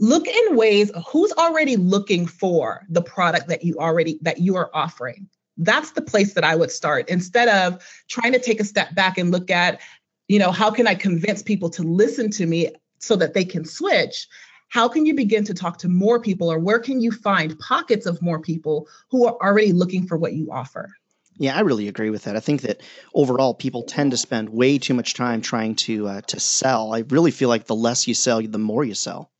[0.00, 4.70] look in ways who's already looking for the product that you already that you are
[4.72, 8.94] offering that's the place that i would start instead of trying to take a step
[8.94, 9.78] back and look at
[10.28, 13.64] you know how can i convince people to listen to me so that they can
[13.64, 14.26] switch
[14.70, 18.06] how can you begin to talk to more people or where can you find pockets
[18.06, 20.88] of more people who are already looking for what you offer?
[21.38, 22.36] Yeah, I really agree with that.
[22.36, 22.80] I think that
[23.14, 26.94] overall people tend to spend way too much time trying to uh, to sell.
[26.94, 29.30] I really feel like the less you sell, the more you sell.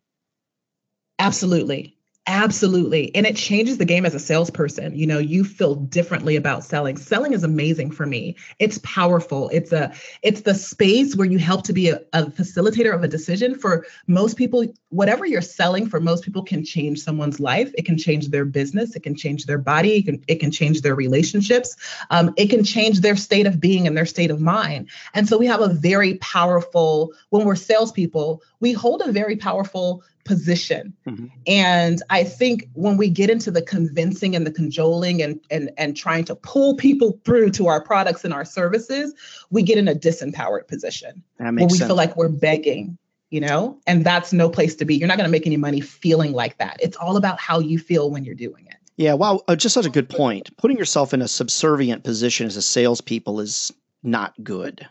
[1.18, 1.96] Absolutely.
[2.26, 3.12] Absolutely.
[3.14, 4.94] And it changes the game as a salesperson.
[4.94, 6.96] You know, you feel differently about selling.
[6.96, 8.36] Selling is amazing for me.
[8.58, 9.48] It's powerful.
[9.52, 13.08] It's a it's the space where you help to be a, a facilitator of a
[13.08, 14.64] decision for most people.
[14.90, 17.72] Whatever you're selling for most people can change someone's life.
[17.76, 18.94] It can change their business.
[18.94, 19.96] It can change their body.
[19.96, 21.74] It can, it can change their relationships.
[22.10, 24.90] Um, it can change their state of being and their state of mind.
[25.14, 30.04] And so we have a very powerful, when we're salespeople, we hold a very powerful
[30.24, 30.94] position.
[31.06, 31.26] Mm-hmm.
[31.46, 35.96] And I think when we get into the convincing and the cajoling and, and, and
[35.96, 39.14] trying to pull people through to our products and our services,
[39.50, 41.86] we get in a disempowered position where we sense.
[41.86, 42.96] feel like we're begging,
[43.30, 44.96] you know, and that's no place to be.
[44.96, 46.76] You're not going to make any money feeling like that.
[46.80, 48.76] It's all about how you feel when you're doing it.
[48.96, 50.54] Yeah, wow, uh, just such a good point.
[50.58, 54.86] Putting yourself in a subservient position as a salespeople is not good.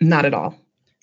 [0.00, 0.56] Not at all.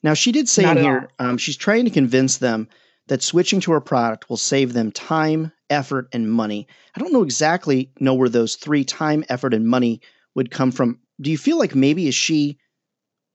[0.03, 2.69] Now, she did say not in here, um, she's trying to convince them
[3.07, 6.67] that switching to our product will save them time, effort, and money.
[6.95, 10.01] I don't know exactly know where those three time, effort, and money
[10.35, 12.59] would come from do you feel like maybe is she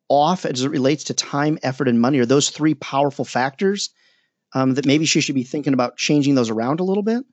[0.09, 2.19] off as it relates to time, effort, and money?
[2.21, 3.91] Are those three powerful factors
[4.55, 7.25] um, that maybe she should be thinking about changing those around a little bit?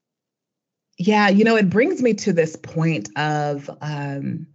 [0.98, 4.48] Yeah, you know, it brings me to this point of, um,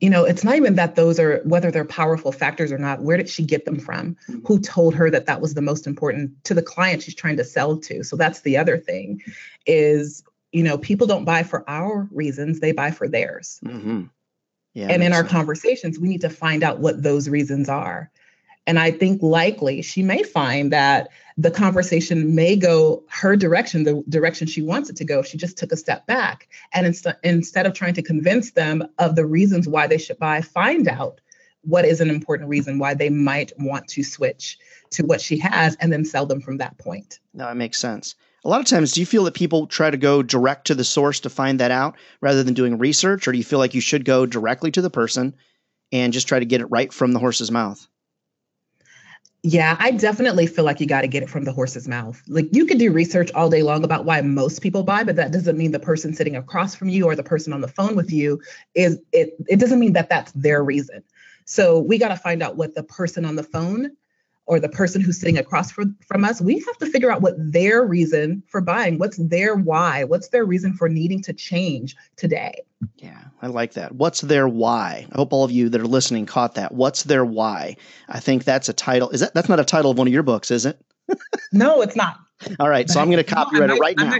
[0.00, 3.02] you know, it's not even that those are whether they're powerful factors or not.
[3.02, 4.16] Where did she get them from?
[4.28, 4.46] Mm-hmm.
[4.46, 7.44] Who told her that that was the most important to the client she's trying to
[7.44, 8.04] sell to?
[8.04, 9.22] So that's the other thing,
[9.66, 13.60] is you know, people don't buy for our reasons; they buy for theirs.
[13.64, 14.04] Mm-hmm.
[14.74, 15.32] Yeah, and in our sense.
[15.32, 18.10] conversations, we need to find out what those reasons are.
[18.68, 24.04] And I think likely she may find that the conversation may go her direction, the
[24.10, 26.48] direction she wants it to go, she just took a step back.
[26.74, 30.42] And inst- instead of trying to convince them of the reasons why they should buy,
[30.42, 31.22] find out
[31.62, 34.58] what is an important reason why they might want to switch
[34.90, 37.20] to what she has and then sell them from that point.
[37.32, 38.16] No, it makes sense.
[38.44, 40.84] A lot of times, do you feel that people try to go direct to the
[40.84, 43.26] source to find that out rather than doing research?
[43.26, 45.34] Or do you feel like you should go directly to the person
[45.90, 47.88] and just try to get it right from the horse's mouth?
[49.44, 52.20] Yeah, I definitely feel like you got to get it from the horse's mouth.
[52.26, 55.30] Like you could do research all day long about why most people buy, but that
[55.30, 58.10] doesn't mean the person sitting across from you or the person on the phone with
[58.12, 58.40] you
[58.74, 61.04] is it it doesn't mean that that's their reason.
[61.44, 63.92] So we got to find out what the person on the phone
[64.48, 67.34] or the person who's sitting across from, from us, we have to figure out what
[67.38, 72.54] their reason for buying, what's their why, what's their reason for needing to change today.
[72.96, 73.94] Yeah, I like that.
[73.94, 75.06] What's their why?
[75.12, 76.72] I hope all of you that are listening caught that.
[76.72, 77.76] What's their why?
[78.08, 79.10] I think that's a title.
[79.10, 80.80] Is that that's not a title of one of your books, is it?
[81.52, 82.18] no, it's not.
[82.58, 84.16] All right, so I'm going to copyright no, it right now.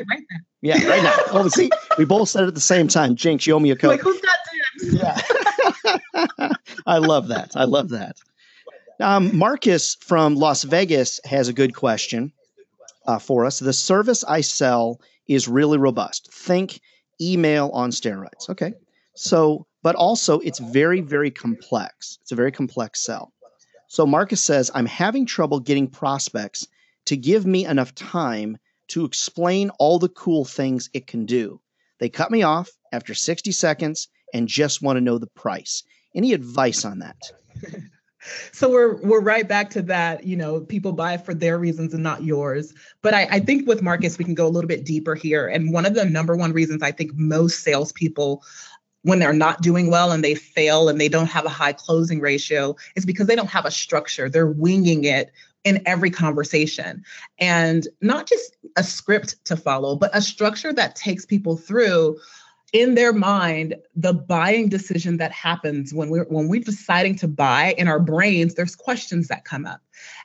[0.60, 1.14] Yeah, right now.
[1.28, 3.14] Oh, see, we both said it at the same time.
[3.14, 3.92] Jinx, you owe me a code.
[3.92, 4.38] Like, who's got
[4.80, 4.94] dibs?
[4.94, 6.52] Yeah.
[6.86, 7.52] I love that.
[7.54, 8.16] I love that.
[9.00, 12.32] Um, Marcus from Las Vegas has a good question
[13.06, 13.60] uh, for us.
[13.60, 16.32] The service I sell is really robust.
[16.32, 16.80] Think
[17.20, 18.48] email on steroids.
[18.48, 18.72] Okay.
[19.14, 22.18] So, but also it's very, very complex.
[22.22, 23.32] It's a very complex sell.
[23.88, 26.66] So Marcus says, I'm having trouble getting prospects
[27.06, 28.58] to give me enough time
[28.88, 31.60] to explain all the cool things it can do.
[32.00, 35.84] They cut me off after 60 seconds and just want to know the price.
[36.14, 37.16] Any advice on that?
[38.52, 42.02] so we're we're right back to that you know people buy for their reasons and
[42.02, 42.74] not yours.
[43.02, 45.48] But I, I think with marcus we can go a little bit deeper here.
[45.48, 48.42] And one of the number one reasons i think most salespeople
[49.02, 52.20] when they're not doing well and they fail and they don't have a high closing
[52.20, 54.28] ratio is because they don't have a structure.
[54.28, 55.32] They're winging it
[55.64, 57.04] in every conversation.
[57.38, 62.18] And not just a script to follow but a structure that takes people through
[62.72, 67.74] in their mind the buying decision that happens when we're when we're deciding to buy
[67.78, 69.80] in our brains there's questions that come up.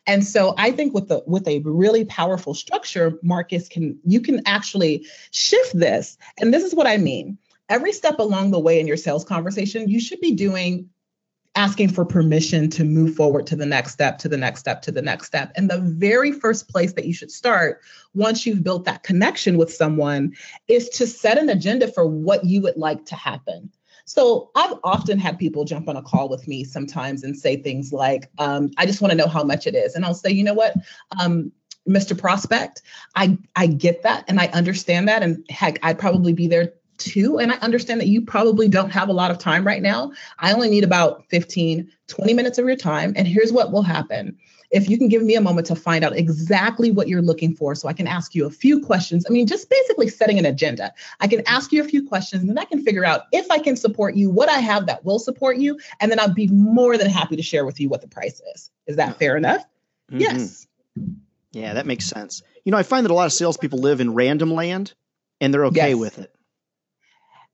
[0.08, 4.42] And so i think with the with a really powerful structure marcus can you can
[4.46, 6.18] actually shift this.
[6.40, 7.38] And this is what i mean.
[7.70, 10.90] Every step along the way in your sales conversation you should be doing
[11.56, 14.92] asking for permission to move forward to the next step, to the next step, to
[14.92, 15.52] the next step.
[15.56, 17.82] And the very first place that you should start
[18.16, 20.34] once you've built that connection with someone
[20.68, 23.72] is to set an agenda for what you would like to happen.
[24.06, 27.94] So I've often had people jump on a call with me sometimes and say things
[27.94, 29.96] like, um, I just want to know how much it is.
[29.96, 30.76] And I'll say, you know what?
[31.22, 31.52] Um,
[31.88, 32.18] Mr.
[32.18, 32.82] Prospect,
[33.16, 35.22] I I get that and I understand that.
[35.22, 37.40] And heck, I'd probably be there too.
[37.40, 40.12] And I understand that you probably don't have a lot of time right now.
[40.40, 43.14] I only need about 15, 20 minutes of your time.
[43.16, 44.38] And here's what will happen.
[44.72, 47.76] If you can give me a moment to find out exactly what you're looking for,
[47.76, 49.24] so I can ask you a few questions.
[49.28, 50.92] I mean, just basically setting an agenda.
[51.20, 53.60] I can ask you a few questions and then I can figure out if I
[53.60, 55.80] can support you, what I have that will support you.
[56.00, 58.72] And then I'll be more than happy to share with you what the price is.
[58.88, 59.64] Is that fair enough?
[60.12, 60.22] Mm-hmm.
[60.22, 60.68] Yes.
[61.52, 62.42] Yeah, that makes sense.
[62.66, 64.94] You know, I find that a lot of salespeople live in random land
[65.40, 65.98] and they're okay yes.
[65.98, 66.34] with it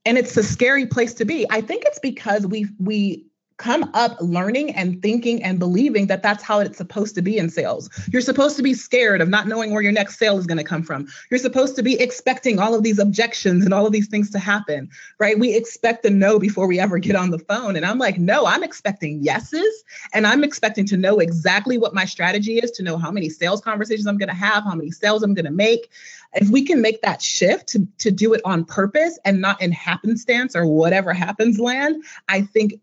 [0.04, 1.46] and it's a scary place to be.
[1.50, 3.26] I think it's because we we
[3.60, 7.50] come up learning and thinking and believing that that's how it's supposed to be in
[7.50, 7.90] sales.
[8.10, 10.64] You're supposed to be scared of not knowing where your next sale is going to
[10.64, 11.06] come from.
[11.30, 14.38] You're supposed to be expecting all of these objections and all of these things to
[14.38, 15.38] happen, right?
[15.38, 17.76] We expect a no before we ever get on the phone.
[17.76, 19.84] And I'm like, no, I'm expecting yeses.
[20.14, 23.60] And I'm expecting to know exactly what my strategy is, to know how many sales
[23.60, 25.90] conversations I'm going to have, how many sales I'm going to make.
[26.32, 29.72] If we can make that shift to, to do it on purpose and not in
[29.72, 32.80] happenstance or whatever happens land, I think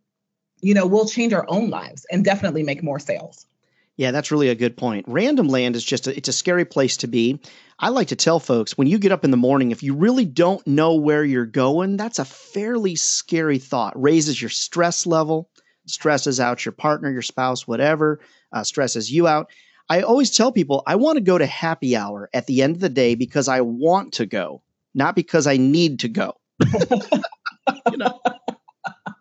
[0.62, 3.46] you know, we'll change our own lives and definitely make more sales.
[3.98, 5.06] Yeah, that's really a good point.
[5.08, 7.40] Random land is just a, it's a scary place to be.
[7.80, 10.26] I like to tell folks when you get up in the morning, if you really
[10.26, 14.00] don't know where you're going, that's a fairly scary thought.
[14.00, 15.50] Raises your stress level,
[15.88, 18.20] stresses out your partner, your spouse, whatever,
[18.54, 19.50] uh, stresses you out.
[19.90, 22.82] I always tell people I want to go to happy hour at the end of
[22.82, 24.62] the day because I want to go,
[24.94, 26.34] not because I need to go.
[27.92, 28.20] you know?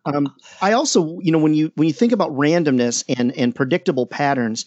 [0.06, 4.06] Um, I also, you know, when you when you think about randomness and and predictable
[4.06, 4.64] patterns,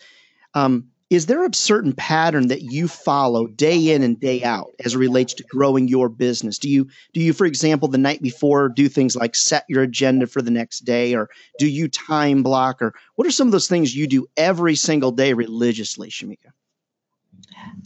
[0.54, 4.94] um, is there a certain pattern that you follow day in and day out as
[4.94, 6.60] it relates to growing your business?
[6.60, 10.28] Do you do you for example the night before do things like set your agenda
[10.28, 13.68] for the next day or do you time block or what are some of those
[13.68, 16.52] things you do every single day religiously Shameca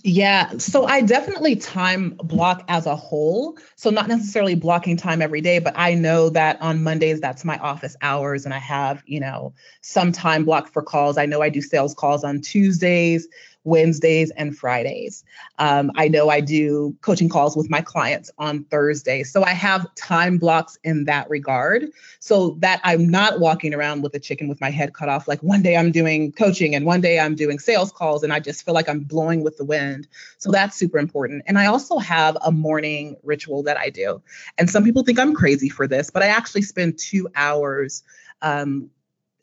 [0.04, 0.58] yeah.
[0.58, 3.58] So I definitely time block as a whole.
[3.76, 7.58] So not necessarily blocking time every day, but I know that on Mondays, that's my
[7.60, 8.46] office hours.
[8.46, 11.18] And I have, you know, some time block for calls.
[11.18, 13.28] I know I do sales calls on Tuesdays.
[13.64, 15.24] Wednesdays and Fridays.
[15.60, 19.32] Um, I know I do coaching calls with my clients on Thursdays.
[19.32, 21.86] So I have time blocks in that regard
[22.20, 25.28] so that I'm not walking around with a chicken with my head cut off.
[25.28, 28.40] Like one day I'm doing coaching and one day I'm doing sales calls and I
[28.40, 30.08] just feel like I'm blowing with the wind.
[30.38, 31.44] So that's super important.
[31.48, 34.22] And I also have a morning ritual that I do.
[34.58, 38.04] And some people think I'm crazy for this, but I actually spend two hours
[38.42, 38.90] um,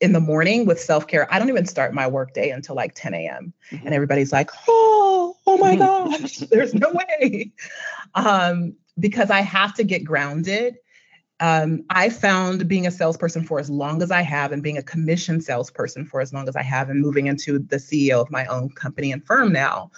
[0.01, 1.33] in the morning with self care.
[1.33, 3.53] I don't even start my workday until like 10 a.m.
[3.71, 3.87] Mm-hmm.
[3.87, 7.53] And everybody's like, oh, oh my gosh, there's no way.
[8.15, 10.77] Um, because I have to get grounded.
[11.41, 14.83] Um, I found being a salesperson for as long as I have and being a
[14.83, 18.45] commission salesperson for as long as I have and moving into the CEO of my
[18.47, 19.91] own company and firm now,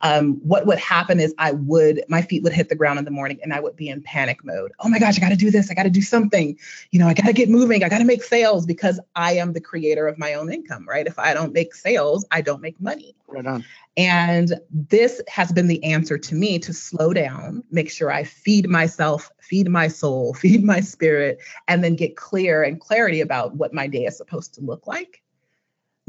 [0.00, 3.10] um, what would happen is I would, my feet would hit the ground in the
[3.10, 4.72] morning and I would be in panic mode.
[4.80, 5.70] Oh my gosh, I got to do this.
[5.70, 6.56] I got to do something.
[6.90, 7.82] You know, I got to get moving.
[7.82, 11.06] I got to make sales because I am the creator of my own income, right?
[11.06, 13.14] If I don't make sales, I don't make money.
[13.26, 13.64] Right on.
[13.96, 18.68] And this has been the answer to me to slow down, make sure I feed
[18.68, 23.74] myself, feed my soul, feed my spirit, and then get clear and clarity about what
[23.74, 25.22] my day is supposed to look like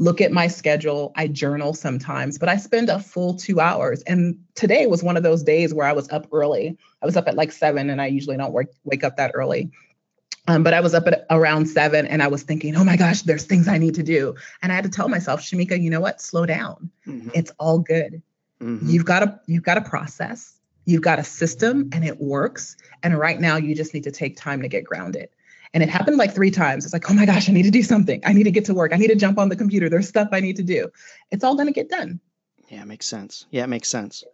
[0.00, 1.12] look at my schedule.
[1.14, 4.02] I journal sometimes, but I spend a full two hours.
[4.02, 6.76] And today was one of those days where I was up early.
[7.02, 9.70] I was up at like seven, and I usually don't work, wake up that early.
[10.48, 13.22] Um, but I was up at around seven and I was thinking, oh my gosh,
[13.22, 14.34] there's things I need to do.
[14.62, 16.20] And I had to tell myself, Shameca, you know what?
[16.20, 16.90] Slow down.
[17.06, 17.28] Mm-hmm.
[17.34, 18.22] It's all good.
[18.60, 18.88] Mm-hmm.
[18.88, 20.54] You've got a you've got a process,
[20.86, 22.76] you've got a system and it works.
[23.02, 25.28] And right now you just need to take time to get grounded.
[25.72, 26.84] And it happened like three times.
[26.84, 28.20] It's like, oh my gosh, I need to do something.
[28.24, 28.92] I need to get to work.
[28.92, 29.88] I need to jump on the computer.
[29.88, 30.88] There's stuff I need to do.
[31.30, 32.20] It's all going to get done.
[32.68, 33.46] Yeah, it makes sense.
[33.50, 34.24] Yeah, it makes sense.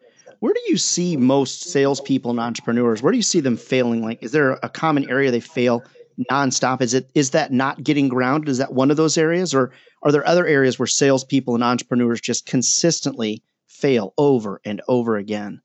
[0.41, 3.03] Where do you see most salespeople and entrepreneurs?
[3.03, 4.03] Where do you see them failing?
[4.03, 5.83] Like, is there a common area they fail
[6.31, 6.81] nonstop?
[6.81, 8.49] Is it is that not getting grounded?
[8.49, 9.73] Is that one of those areas, or
[10.03, 15.61] are there other areas where salespeople and entrepreneurs just consistently fail over and over again?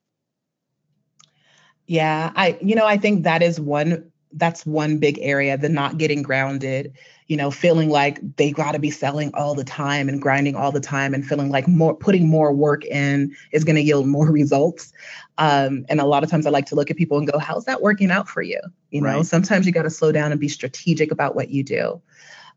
[1.87, 5.97] Yeah, I you know I think that is one that's one big area the not
[5.97, 6.93] getting grounded
[7.31, 10.69] you know feeling like they got to be selling all the time and grinding all
[10.69, 14.29] the time and feeling like more putting more work in is going to yield more
[14.29, 14.91] results.
[15.37, 17.63] Um, and a lot of times i like to look at people and go how's
[17.65, 18.59] that working out for you?
[18.89, 19.25] You know right.
[19.25, 22.01] sometimes you got to slow down and be strategic about what you do.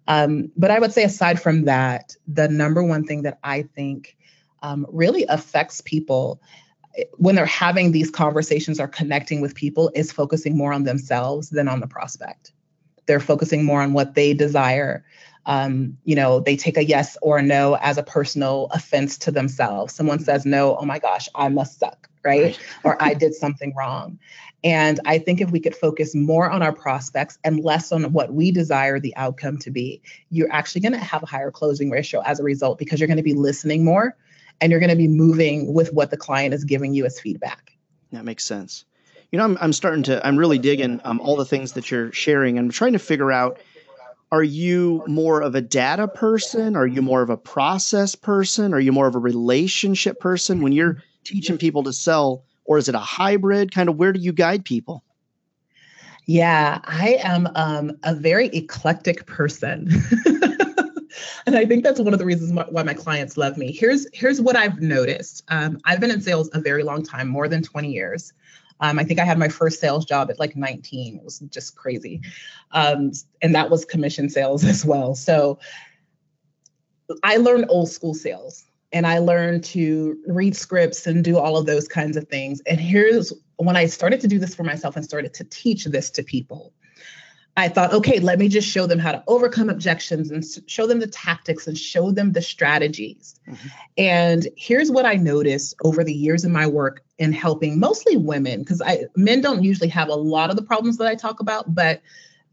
[0.08, 4.16] Um, but i would say aside from that the number one thing that i think
[4.60, 6.40] um, really affects people
[7.16, 11.68] when they're having these conversations or connecting with people is focusing more on themselves than
[11.68, 12.52] on the prospect.
[13.06, 15.04] They're focusing more on what they desire.
[15.46, 19.30] Um, you know they take a yes or a no as a personal offense to
[19.30, 19.92] themselves.
[19.94, 22.58] Someone says no oh my gosh i must suck right, right.
[22.84, 24.18] or i did something wrong.
[24.62, 28.32] And i think if we could focus more on our prospects and less on what
[28.32, 32.22] we desire the outcome to be you're actually going to have a higher closing ratio
[32.22, 34.16] as a result because you're going to be listening more
[34.60, 37.72] and you're going to be moving with what the client is giving you as feedback.
[38.12, 38.84] That makes sense.
[39.30, 42.12] You know, I'm, I'm starting to, I'm really digging um, all the things that you're
[42.12, 42.58] sharing.
[42.58, 43.58] I'm trying to figure out
[44.32, 46.74] are you more of a data person?
[46.74, 48.74] Are you more of a process person?
[48.74, 52.42] Are you more of a relationship person when you're teaching people to sell?
[52.64, 53.72] Or is it a hybrid?
[53.72, 55.04] Kind of where do you guide people?
[56.26, 59.88] Yeah, I am um, a very eclectic person.
[61.46, 63.72] and I think that's one of the reasons why my clients love me.
[63.72, 65.44] Here's here's what I've noticed.
[65.48, 68.32] Um, I've been in sales a very long time, more than 20 years.
[68.80, 71.16] Um, I think I had my first sales job at like 19.
[71.16, 72.20] It was just crazy,
[72.72, 73.12] um,
[73.42, 75.14] and that was commission sales as well.
[75.14, 75.58] So
[77.22, 81.66] I learned old school sales, and I learned to read scripts and do all of
[81.66, 82.60] those kinds of things.
[82.66, 86.10] And here's when I started to do this for myself and started to teach this
[86.10, 86.72] to people.
[87.56, 90.98] I thought, okay, let me just show them how to overcome objections and show them
[90.98, 93.38] the tactics and show them the strategies.
[93.46, 93.68] Mm-hmm.
[93.96, 98.60] And here's what I noticed over the years in my work in helping mostly women,
[98.60, 101.72] because I men don't usually have a lot of the problems that I talk about,
[101.72, 102.02] but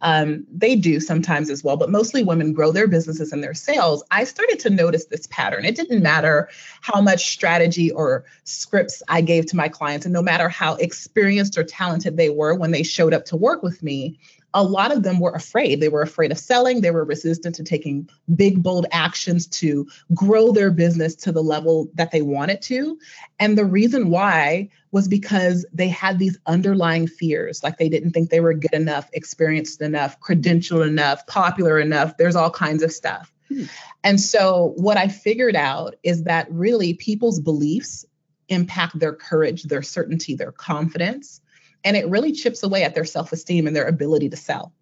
[0.03, 4.03] um, they do sometimes as well, but mostly women grow their businesses and their sales.
[4.09, 5.63] I started to notice this pattern.
[5.63, 6.49] It didn't matter
[6.81, 11.57] how much strategy or scripts I gave to my clients, and no matter how experienced
[11.57, 14.19] or talented they were when they showed up to work with me,
[14.53, 15.79] a lot of them were afraid.
[15.79, 16.81] They were afraid of selling.
[16.81, 21.89] They were resistant to taking big, bold actions to grow their business to the level
[21.95, 22.99] that they wanted to.
[23.39, 28.29] And the reason why was because they had these underlying fears, like they didn't think
[28.29, 32.17] they were good enough, experienced enough, credentialed enough, popular enough.
[32.17, 33.31] There's all kinds of stuff.
[33.47, 33.63] Hmm.
[34.03, 38.05] And so, what I figured out is that really people's beliefs
[38.49, 41.41] impact their courage, their certainty, their confidence.
[41.83, 44.73] And it really chips away at their self esteem and their ability to sell.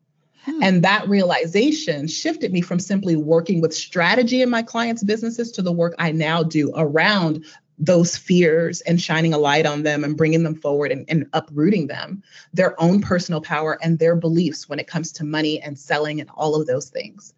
[0.44, 0.64] Hmm.
[0.64, 5.62] And that realization shifted me from simply working with strategy in my clients' businesses to
[5.62, 7.46] the work I now do around
[7.80, 11.88] those fears and shining a light on them and bringing them forward and, and, uprooting
[11.88, 12.22] them,
[12.54, 16.30] their own personal power and their beliefs when it comes to money and selling and
[16.36, 17.34] all of those things.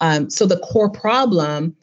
[0.00, 1.76] Um, so the core problem,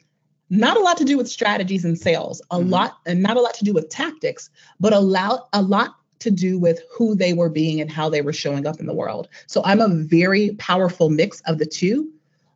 [0.50, 2.70] not a lot to do with strategies and sales, a mm-hmm.
[2.70, 6.32] lot and not a lot to do with tactics, but a lot a lot to
[6.32, 9.28] do with who they were being and how they were showing up in the world.
[9.48, 12.10] So I'm a very powerful mix of the two,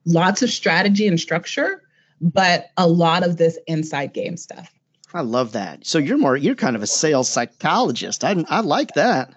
[0.06, 1.82] lots of strategy and structure,
[2.22, 4.72] but a lot of this inside game stuff.
[5.14, 5.86] I love that.
[5.86, 8.24] So you're more you're kind of a sales psychologist.
[8.24, 9.34] I I like that.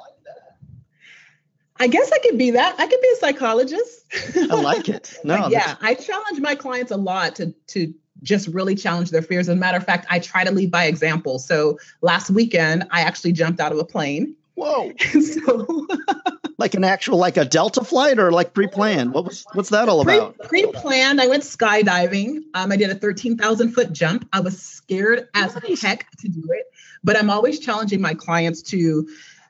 [1.80, 2.74] I guess I could be that.
[2.78, 4.04] I could be a psychologist.
[4.50, 5.16] I like it.
[5.24, 5.48] No.
[5.48, 9.48] yeah, I challenge my clients a lot to to just really challenge their fears.
[9.48, 11.38] As a matter of fact, I try to lead by example.
[11.38, 14.34] So last weekend, I actually jumped out of a plane.
[14.54, 14.92] Whoa!
[15.20, 15.86] so,
[16.58, 19.14] like an actual, like a Delta flight, or like pre-planned?
[19.14, 20.36] What was what's that all about?
[20.38, 22.42] Pre, planned I went skydiving.
[22.54, 24.28] Um, I did a thirteen thousand foot jump.
[24.32, 26.66] I was scared as heck to do it,
[27.04, 29.08] but I'm always challenging my clients to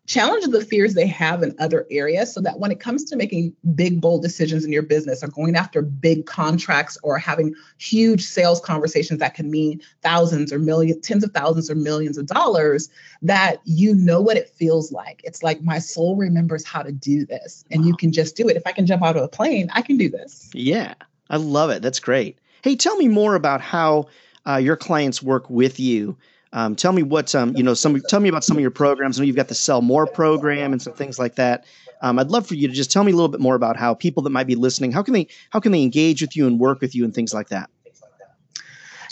[0.09, 3.55] challenge the fears they have in other areas so that when it comes to making
[3.75, 8.59] big bold decisions in your business or going after big contracts or having huge sales
[8.59, 12.89] conversations that can mean thousands or millions tens of thousands or millions of dollars
[13.21, 15.21] that you know what it feels like.
[15.25, 17.89] It's like my soul remembers how to do this and wow.
[17.89, 18.57] you can just do it.
[18.57, 20.51] If i can jump out of a plane i can do this.
[20.55, 20.95] Yeah
[21.29, 21.83] i love it.
[21.83, 22.39] That's great.
[22.63, 24.07] Hey tell me more about how
[24.47, 26.17] uh, your clients work with you
[26.53, 27.75] um, tell me what um, you know.
[27.75, 29.19] Some tell me about some of your programs.
[29.19, 31.65] I know you've got the Sell More program and some things like that.
[32.01, 33.95] Um, I'd love for you to just tell me a little bit more about how
[33.95, 36.59] people that might be listening how can they how can they engage with you and
[36.59, 37.71] work with you and things like that.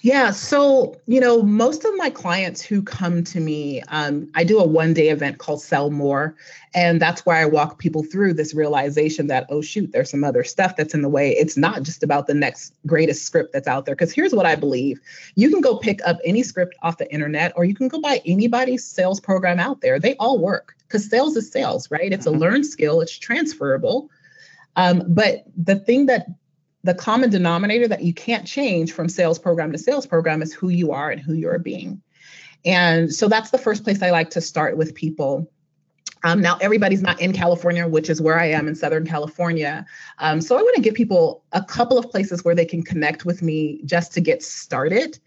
[0.02, 0.30] Yeah.
[0.30, 4.66] So, you know, most of my clients who come to me, um, I do a
[4.66, 6.36] one day event called Sell More.
[6.74, 10.44] And that's where I walk people through this realization that, oh, shoot, there's some other
[10.44, 11.30] stuff that's in the way.
[11.30, 13.94] It's not just about the next greatest script that's out there.
[13.94, 15.00] Because here's what I believe
[15.34, 18.20] you can go pick up any script off the internet, or you can go buy
[18.26, 19.98] anybody's sales program out there.
[19.98, 22.12] They all work because sales is sales, right?
[22.12, 22.36] It's mm-hmm.
[22.36, 24.10] a learned skill, it's transferable.
[24.76, 26.26] Um, but the thing that
[26.86, 30.68] the common denominator that you can't change from sales program to sales program is who
[30.68, 32.00] you are and who you're being.
[32.64, 35.50] And so that's the first place I like to start with people.
[36.22, 39.84] Um, now, everybody's not in California, which is where I am in Southern California.
[40.18, 43.24] Um, so I want to give people a couple of places where they can connect
[43.24, 45.18] with me just to get started.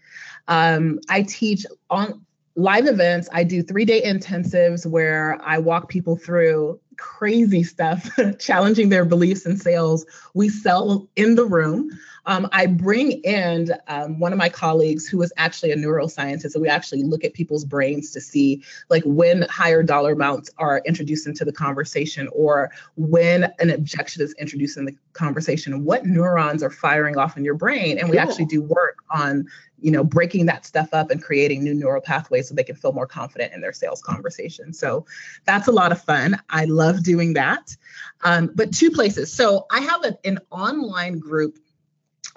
[0.48, 2.24] Um, I teach on
[2.56, 3.28] live events.
[3.32, 9.46] I do three day intensives where I walk people through crazy stuff, challenging their beliefs
[9.46, 10.06] in sales.
[10.34, 11.90] We sell in the room.
[12.26, 16.60] Um, I bring in um, one of my colleagues who is actually a neuroscientist, So
[16.60, 21.26] we actually look at people's brains to see like when higher dollar amounts are introduced
[21.26, 26.70] into the conversation, or when an objection is introduced in the conversation, what neurons are
[26.70, 28.28] firing off in your brain, and we cool.
[28.28, 29.46] actually do work on
[29.80, 32.92] you know breaking that stuff up and creating new neural pathways so they can feel
[32.92, 34.72] more confident in their sales conversation.
[34.72, 35.06] So
[35.44, 36.40] that's a lot of fun.
[36.50, 37.76] I love doing that.
[38.22, 39.32] Um, but two places.
[39.32, 41.58] So i have a, an online group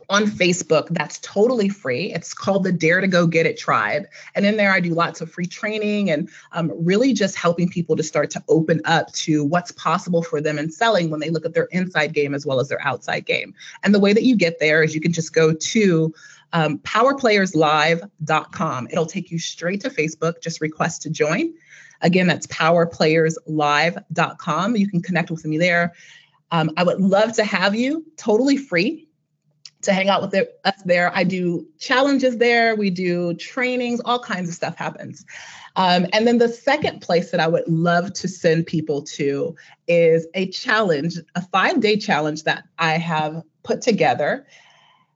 [0.09, 2.11] on Facebook that's totally free.
[2.13, 4.05] It's called the Dare to Go Get It Tribe.
[4.35, 7.95] And in there, I do lots of free training and um, really just helping people
[7.95, 11.45] to start to open up to what's possible for them in selling when they look
[11.45, 13.53] at their inside game as well as their outside game.
[13.83, 16.13] And the way that you get there is you can just go to
[16.53, 18.87] um, powerplayerslive.com.
[18.91, 20.41] It'll take you straight to Facebook.
[20.41, 21.53] Just request to join.
[22.01, 24.75] Again, that's powerplayerslive.com.
[24.75, 25.93] You can connect with me there.
[26.51, 29.07] Um, I would love to have you totally free
[29.83, 31.11] to hang out with us there.
[31.15, 32.75] I do challenges there.
[32.75, 35.25] We do trainings, all kinds of stuff happens.
[35.75, 39.55] Um, and then the second place that I would love to send people to
[39.87, 44.45] is a challenge, a five day challenge that I have put together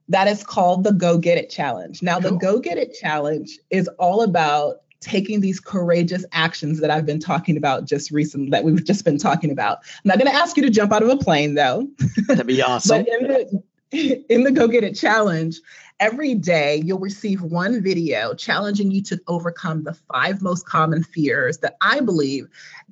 [0.09, 2.01] that is called the Go Get It Challenge.
[2.01, 2.31] Now, cool.
[2.31, 7.19] the Go Get It Challenge is all about taking these courageous actions that I've been
[7.19, 9.79] talking about just recently, that we've just been talking about.
[9.83, 11.87] I'm not going to ask you to jump out of a plane, though.
[12.27, 13.03] That'd be awesome.
[13.03, 15.59] but in the, in the Go Get It Challenge,
[15.99, 21.59] every day you'll receive one video challenging you to overcome the five most common fears
[21.59, 22.49] that I believe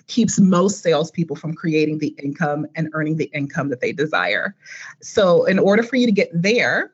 [0.08, 4.56] keeps most salespeople from creating the income and earning the income that they desire.
[5.02, 6.94] So, in order for you to get there,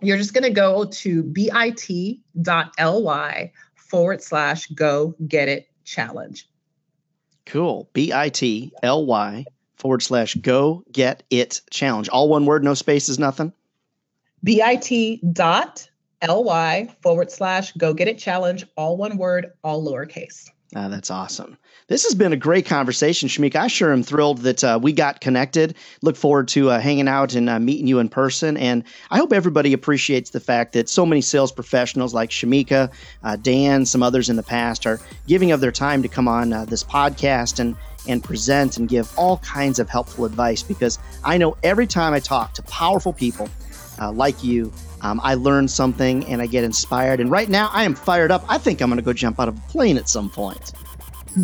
[0.00, 1.52] you're just going to go to bit.ly
[3.74, 6.48] forward slash go get it challenge.
[7.44, 7.90] Cool.
[7.92, 9.44] bit.ly
[9.80, 12.08] forward slash go get it challenge.
[12.10, 13.52] All one word, no spaces, nothing?
[14.44, 15.88] B-I-T dot
[16.22, 20.48] L-Y forward slash go get it challenge, all one word, all lowercase.
[20.76, 21.58] Ah, that's awesome.
[21.88, 23.56] This has been a great conversation, Shameca.
[23.56, 25.74] I sure am thrilled that uh, we got connected.
[26.02, 28.56] Look forward to uh, hanging out and uh, meeting you in person.
[28.56, 32.92] And I hope everybody appreciates the fact that so many sales professionals like Shameca,
[33.24, 36.52] uh, Dan, some others in the past are giving of their time to come on
[36.52, 37.76] uh, this podcast and
[38.08, 42.20] and present and give all kinds of helpful advice because I know every time I
[42.20, 43.48] talk to powerful people
[44.00, 44.72] uh, like you,
[45.02, 47.20] um, I learn something and I get inspired.
[47.20, 48.44] And right now, I am fired up.
[48.48, 50.72] I think I'm going to go jump out of a plane at some point.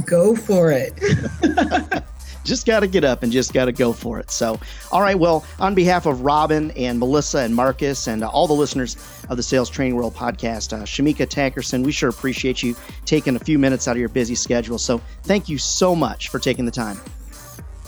[0.05, 0.95] Go for it.
[2.45, 4.31] just got to get up and just got to go for it.
[4.31, 4.59] So,
[4.93, 5.19] all right.
[5.19, 8.97] Well, on behalf of Robin and Melissa and Marcus and uh, all the listeners
[9.29, 13.41] of the Sales Training World podcast, uh, Shameca Tankerson, we sure appreciate you taking a
[13.41, 14.79] few minutes out of your busy schedule.
[14.79, 16.97] So, thank you so much for taking the time.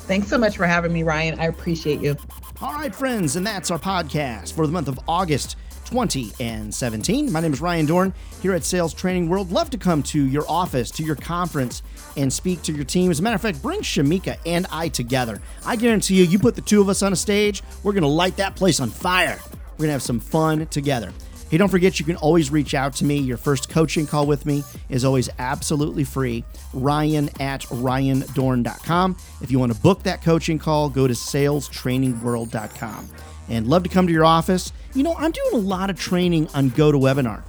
[0.09, 1.39] Thanks so much for having me, Ryan.
[1.39, 2.17] I appreciate you.
[2.61, 7.31] All right, friends, and that's our podcast for the month of August 2017.
[7.31, 9.53] My name is Ryan Dohrn here at Sales Training World.
[9.53, 11.85] Love to come to your office, to your conference,
[12.17, 13.13] and speak to your team.
[13.13, 15.41] As a matter of fact, bring Shameca and I together.
[15.65, 18.09] I guarantee you, you put the two of us on a stage, we're going to
[18.09, 19.39] light that place on fire.
[19.45, 21.13] We're going to have some fun together.
[21.51, 23.17] Hey, don't forget you can always reach out to me.
[23.17, 26.45] Your first coaching call with me is always absolutely free.
[26.75, 29.17] Ryan at ryandohrn.com.
[29.41, 33.09] If you want to book that coaching call, go to salestrainingworld.com.
[33.49, 34.75] And love to come to your office.
[34.93, 37.43] You know, I'm doing a lot of training on GoToWebinar.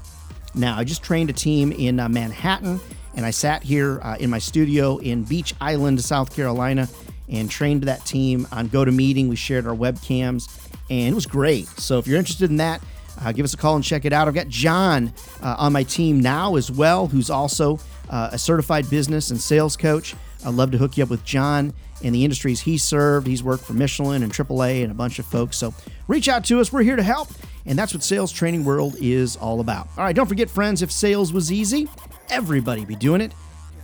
[0.55, 2.79] Now, I just trained a team in uh, Manhattan,
[3.15, 6.87] and I sat here uh, in my studio in Beech Island, South Carolina,
[7.27, 9.27] and trained that team on GoToMeeting.
[9.27, 10.47] We shared our webcams,
[10.89, 11.67] and it was great.
[11.67, 12.81] So if you're interested in that,
[13.21, 14.27] uh, give us a call and check it out.
[14.27, 18.89] I've got John uh, on my team now as well, who's also uh, a certified
[18.89, 20.15] business and sales coach.
[20.45, 23.27] I'd love to hook you up with John in the industries he served.
[23.27, 25.57] He's worked for Michelin and AAA and a bunch of folks.
[25.57, 25.73] So
[26.07, 26.71] reach out to us.
[26.71, 27.29] We're here to help.
[27.65, 29.89] And that's what Sales Training World is all about.
[29.97, 31.89] All right, don't forget, friends, if sales was easy,
[32.29, 33.33] everybody be doing it,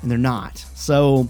[0.01, 0.57] and they're not.
[0.75, 1.29] So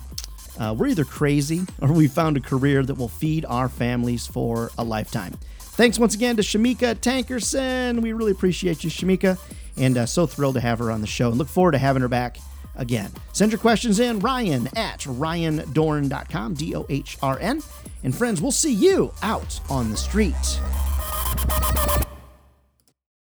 [0.60, 4.72] uh, we're either crazy or we found a career that will feed our families for
[4.78, 5.38] a lifetime.
[5.76, 8.02] Thanks once again to Shameca Tankerson.
[8.02, 9.38] We really appreciate you, Shameca,
[9.76, 12.02] and uh, so thrilled to have her on the show and look forward to having
[12.02, 12.38] her back
[12.78, 13.12] again.
[13.34, 17.62] Send your questions in, Ryan at ryandohrn.com, D O H R N.
[18.04, 20.34] And friends, we'll see you out on the street.